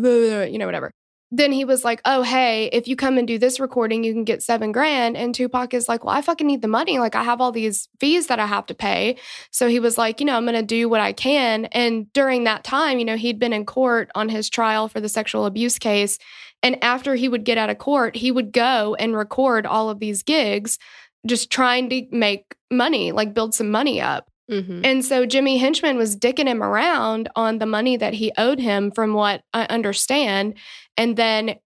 [0.44, 0.90] you know, whatever.
[1.30, 4.24] Then he was like, oh, hey, if you come and do this recording, you can
[4.24, 5.14] get seven grand.
[5.16, 6.98] And Tupac is like, well, I fucking need the money.
[6.98, 9.18] Like, I have all these fees that I have to pay.
[9.50, 11.66] So he was like, you know, I'm going to do what I can.
[11.66, 15.08] And during that time, you know, he'd been in court on his trial for the
[15.08, 16.18] sexual abuse case.
[16.62, 20.00] And after he would get out of court, he would go and record all of
[20.00, 20.78] these gigs,
[21.26, 24.30] just trying to make money, like build some money up.
[24.50, 24.80] Mhm.
[24.84, 28.90] And so Jimmy Henchman was dicking him around on the money that he owed him,
[28.90, 30.54] from what I understand.
[30.96, 31.56] And then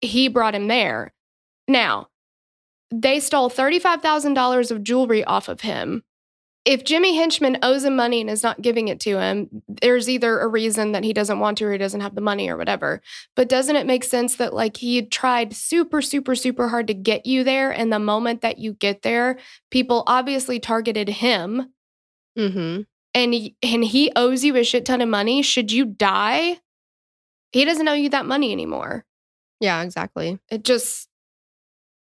[0.00, 1.12] he brought him there.
[1.68, 2.08] Now,
[2.90, 6.02] they stole $35,000 of jewelry off of him.
[6.66, 10.40] If Jimmy Henchman owes him money and is not giving it to him, there's either
[10.40, 13.00] a reason that he doesn't want to or he doesn't have the money or whatever.
[13.36, 17.26] But doesn't it make sense that like he tried super, super, super hard to get
[17.26, 17.70] you there?
[17.70, 19.38] And the moment that you get there,
[19.70, 21.70] people obviously targeted him
[22.38, 22.86] Mhm.
[23.14, 26.60] and he, and he owes you a shit ton of money, should you die,
[27.52, 29.04] he doesn't owe you that money anymore.
[29.58, 30.38] Yeah, exactly.
[30.48, 31.08] It just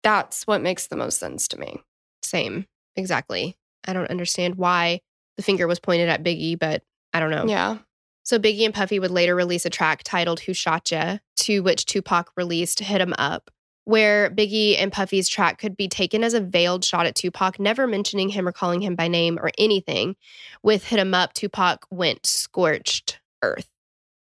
[0.04, 1.82] that's what makes the most sense to me.
[2.24, 2.66] Same.
[2.96, 3.56] Exactly.
[3.86, 5.02] I don't understand why
[5.38, 7.46] the finger was pointed at Biggie, but I don't know.
[7.48, 7.78] Yeah.
[8.24, 11.86] So Biggie and Puffy would later release a track titled Who Shot Ya, to which
[11.86, 13.50] Tupac released Hit 'em Up,
[13.88, 17.88] where Biggie and Puffy's track could be taken as a veiled shot at Tupac, never
[17.88, 20.18] mentioning him or calling him by name or anything.
[20.62, 23.70] With Hit 'em Up, Tupac went scorched earth.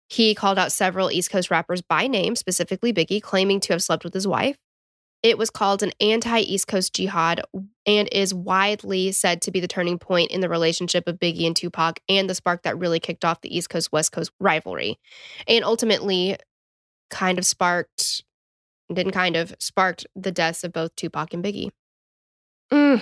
[0.07, 4.05] He called out several East Coast rappers by name, specifically Biggie, claiming to have slept
[4.05, 4.55] with his wife.
[5.21, 7.41] It was called an anti East Coast jihad
[7.85, 11.57] and is widely said to be the turning point in the relationship of Biggie and
[11.57, 14.97] Tupac and the spark that really kicked off the East Coast West Coast rivalry.
[15.45, 16.37] And ultimately,
[17.09, 18.23] kind of sparked,
[18.93, 21.71] didn't kind of, sparked the deaths of both Tupac and Biggie.
[22.71, 23.01] Mm.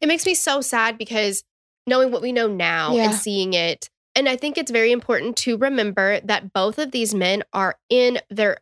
[0.00, 1.44] It makes me so sad because
[1.86, 3.04] knowing what we know now Yeah.
[3.04, 7.14] and seeing it, and I think it's very important to remember that both of these
[7.14, 8.58] men are in their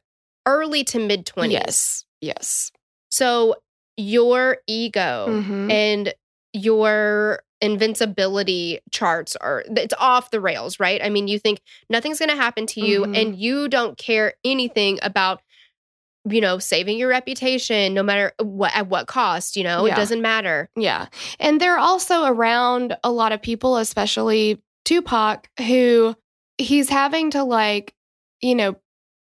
[0.47, 1.53] early to mid 20s.
[1.53, 2.05] Yes.
[2.21, 2.71] Yes.
[3.11, 3.57] So
[3.97, 5.71] your ego Mhm.
[5.73, 6.15] and
[6.53, 11.01] your invincibility charts are it's off the rails, right?
[11.03, 13.17] I mean, you think nothing's going to happen to you Mhm.
[13.17, 15.41] and you don't care anything about
[16.29, 19.93] you know, saving your reputation no matter what at what cost, you know, Yeah.
[19.93, 20.69] it doesn't matter.
[20.77, 21.07] Yeah.
[21.39, 26.15] And they're also around a lot of people, especially Tupac, who
[26.59, 27.95] he's having to like,
[28.41, 28.77] you know,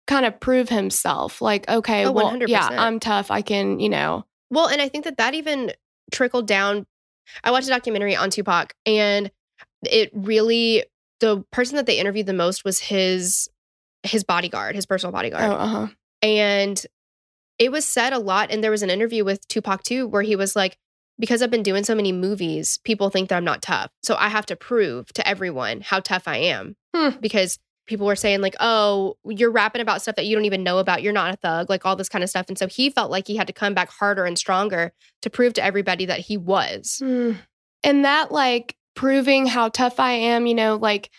[0.07, 1.41] kind of prove himself.
[1.41, 2.47] Like, okay, Oh, well, 100%.
[2.49, 3.31] yeah, I'm tough.
[3.31, 5.71] I can, you know, Well, and I think that that even
[6.11, 6.85] trickled down.
[7.43, 9.31] I watched a documentary on Tupac, and
[9.85, 10.83] it really
[11.21, 13.47] the person that they interviewed the most was his
[14.03, 15.87] his bodyguard, his personal bodyguard, oh, uh huh.
[16.21, 16.83] And
[17.59, 18.51] it was said a lot.
[18.51, 20.77] And there was an interview with Tupac too, where he was like,
[21.19, 24.29] "Because I've been doing so many movies, people think that I'm not tough, so I
[24.29, 27.17] have to prove to everyone how tough I am." Hmm.
[27.19, 30.79] Because people were saying like, "Oh, you're rapping about stuff that you don't even know
[30.79, 31.03] about.
[31.03, 32.45] You're not a thug," like all this kind of stuff.
[32.47, 35.53] And so he felt like he had to come back harder and stronger to prove
[35.53, 36.99] to everybody that he was.
[37.03, 37.37] Mm.
[37.83, 41.09] And that, like, proving how tough I am, you know, like,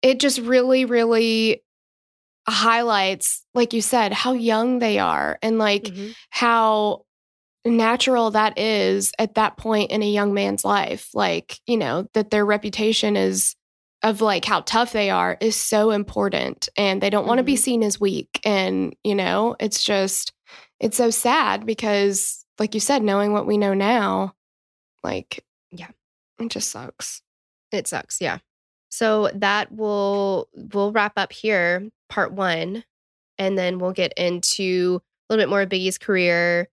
[0.00, 1.62] it just really, really
[2.48, 6.14] highlights, like you said, how young they are and like Mhm.
[6.30, 7.04] how
[7.64, 11.10] natural that is at that point in a young man's life.
[11.14, 13.54] Like, you know, that their reputation is
[14.02, 17.54] of like how tough they are is so important and they don't want to be
[17.54, 17.58] Mhm.
[17.58, 18.40] seen as weak.
[18.44, 20.32] And, you know, it's just,
[20.80, 24.34] it's so sad because, like you said, knowing what we know now,
[25.04, 25.90] like, Yeah.
[26.40, 27.22] it just sucks.
[27.70, 28.38] It sucks, yeah.
[28.92, 32.84] So that will we'll wrap up here, part one,
[33.38, 36.68] and then we'll get into a little bit more of Biggie's career.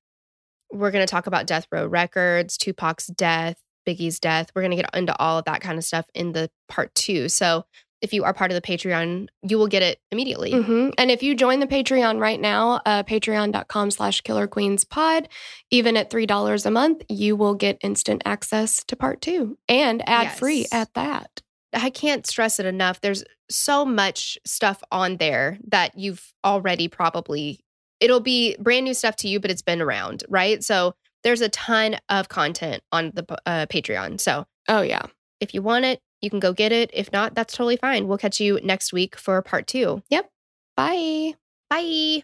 [0.69, 3.55] We're going to talk about Death Row Records, Tupac's death,
[3.87, 4.51] Biggie's death.
[4.53, 7.29] We're going to get into all of that kind of stuff in the part two.
[7.29, 7.63] So
[8.01, 10.51] if you are part of the Patreon, you will get it immediately.
[10.51, 15.29] hmm And if you join the Patreon right now, uh, patreon.com slash killer queens pod,
[15.71, 20.37] even at $3 a month, you will get instant access to part two and ad
[20.37, 21.41] free at that.
[21.73, 23.01] I can't stress it enough.
[23.01, 27.59] There's so much stuff on there that you've already probably,
[27.99, 30.63] it'll be brand new stuff to you, but it's been around, right?
[30.63, 30.93] So
[31.23, 34.19] there's a ton of content on the uh, Patreon.
[34.19, 35.03] So Oh, yeah.
[35.39, 36.89] if you want it, you can go get it.
[36.93, 38.07] If not, that's totally fine.
[38.07, 40.01] We'll catch you next week for part two.
[40.09, 40.29] Yep.
[40.75, 41.35] Bye.
[41.69, 42.23] Bye.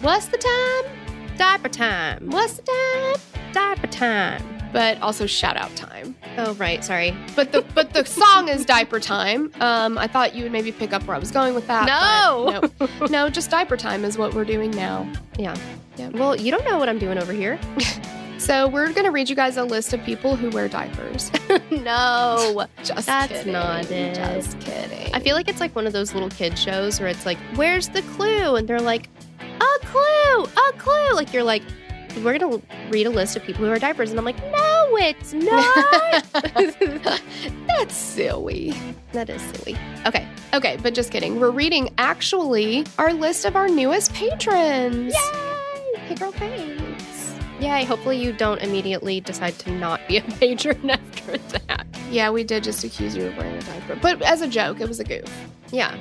[0.00, 1.03] What's the time?
[1.36, 2.30] Diaper time.
[2.30, 3.52] What's the time?
[3.52, 4.42] Diaper time.
[4.72, 6.16] But also shout out time.
[6.36, 6.82] Oh, right.
[6.84, 7.16] Sorry.
[7.36, 9.52] But the but the song is diaper time.
[9.60, 11.86] Um, I thought you would maybe pick up where I was going with that.
[11.86, 12.68] No.
[12.80, 15.10] no, no, just diaper time is what we're doing now.
[15.38, 15.56] Yeah.
[15.96, 16.08] Yeah.
[16.08, 17.58] Well, you don't know what I'm doing over here.
[18.44, 21.30] So we're gonna read you guys a list of people who wear diapers.
[21.70, 22.66] no.
[22.82, 23.54] Just That's kidding.
[23.54, 24.16] not it.
[24.16, 25.14] Just kidding.
[25.14, 27.88] I feel like it's like one of those little kid shows where it's like, where's
[27.88, 28.56] the clue?
[28.56, 29.08] And they're like,
[29.40, 31.14] a clue, a clue.
[31.14, 31.62] Like you're like,
[32.22, 32.60] we're gonna
[32.90, 36.24] read a list of people who wear diapers, and I'm like, no, it's not.
[37.66, 38.72] That's silly.
[39.12, 39.76] that is silly.
[40.06, 40.26] Okay.
[40.52, 41.40] Okay, but just kidding.
[41.40, 45.12] We're reading actually our list of our newest patrons.
[45.14, 46.00] Yay!
[46.06, 47.34] Hey, girl, thanks.
[47.60, 47.84] Yay!
[47.84, 51.86] Hopefully you don't immediately decide to not be a patron after that.
[52.10, 54.86] Yeah, we did just accuse you of wearing a diaper, but as a joke, it
[54.86, 55.24] was a goof.
[55.72, 55.96] Yeah.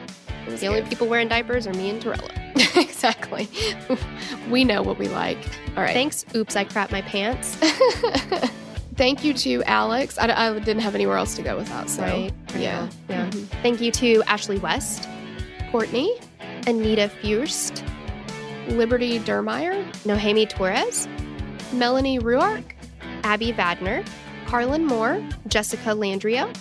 [0.47, 2.29] The only people wearing diapers are me and Torella.
[2.77, 3.47] exactly.
[4.49, 5.37] we know what we like.
[5.75, 5.93] All right.
[5.93, 6.25] Thanks.
[6.35, 7.55] Oops, I crap my pants.
[8.95, 10.17] Thank you to Alex.
[10.19, 11.89] I, I didn't have anywhere else to go with that.
[11.89, 12.31] So, Right.
[12.55, 12.87] Yeah.
[13.09, 13.29] Yeah.
[13.29, 13.45] Mhm.
[13.63, 15.07] Thank you to Ashley West,
[15.71, 16.15] Courtney,
[16.67, 17.83] Anita Fierst,
[18.69, 21.07] Liberty Dermeyer, Nohemi Torres,
[21.73, 22.63] Melanie Ruark,
[23.23, 24.05] Abby Vadner,
[24.45, 26.55] Carlin Moore, Jessica Landrio,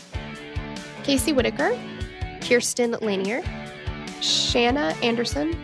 [1.05, 1.79] Casey Whitaker,
[2.41, 3.43] Kirsten Lanier,
[4.23, 5.57] Shanna Anderson,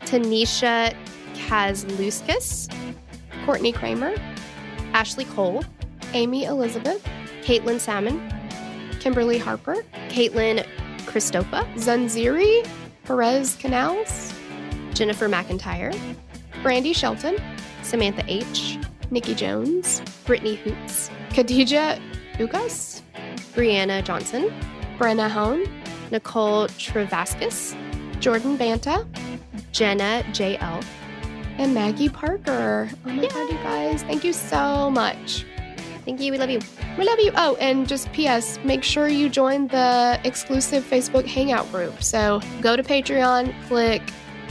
[0.00, 0.96] Tanisha
[1.34, 2.72] Kazluskis,
[3.44, 4.14] Courtney Kramer,
[4.92, 5.64] Ashley Cole,
[6.14, 7.06] Amy Elizabeth,
[7.42, 8.32] Caitlin Salmon,
[9.00, 9.76] Kimberly Harper,
[10.08, 10.64] Caitlin
[11.06, 12.66] Christopa, Zanziri,
[13.04, 14.32] Perez Canals,
[14.94, 15.98] Jennifer McIntyre,
[16.62, 17.36] Brandy Shelton,
[17.82, 18.78] Samantha H.,
[19.10, 22.00] Nikki Jones, Brittany Hoots, Khadija
[22.34, 23.02] Ugas,
[23.54, 24.52] Brianna Johnson,
[24.98, 25.64] Brenna Hone,
[26.10, 27.74] Nicole Travaskis,
[28.20, 29.06] Jordan Banta,
[29.72, 30.84] Jenna JL,
[31.58, 32.88] and Maggie Parker.
[33.06, 35.44] Oh my god, you guys, thank you so much.
[36.04, 36.32] Thank you.
[36.32, 36.60] We love you.
[36.98, 37.30] We love you.
[37.36, 38.58] Oh, and just P.S.
[38.64, 42.02] Make sure you join the exclusive Facebook Hangout group.
[42.02, 44.02] So go to Patreon, click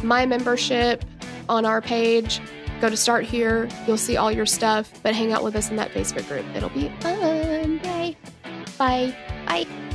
[0.03, 1.03] my membership
[1.49, 2.39] on our page.
[2.79, 3.67] Go to start here.
[3.87, 6.45] You'll see all your stuff, but hang out with us in that Facebook group.
[6.55, 7.81] It'll be fun.
[7.83, 8.15] Yay.
[8.77, 9.15] Bye.
[9.45, 9.88] Bye.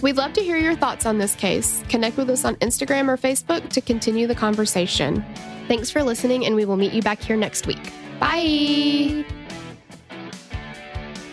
[0.00, 1.82] We'd love to hear your thoughts on this case.
[1.88, 5.24] Connect with us on Instagram or Facebook to continue the conversation.
[5.66, 7.92] Thanks for listening, and we will meet you back here next week.
[8.20, 9.24] Bye.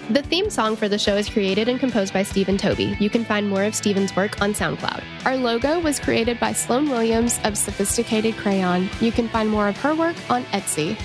[0.10, 2.96] The theme song for the show is created and composed by Stephen Toby.
[3.00, 5.04] You can find more of Stephen's work on SoundCloud.
[5.26, 8.90] Our logo was created by Sloan Williams of Sophisticated Crayon.
[9.00, 10.96] You can find more of her work on Etsy.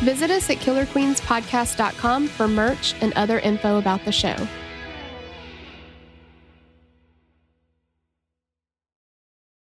[0.00, 4.36] Visit us at killerqueenspodcast.com for merch and other info about the show.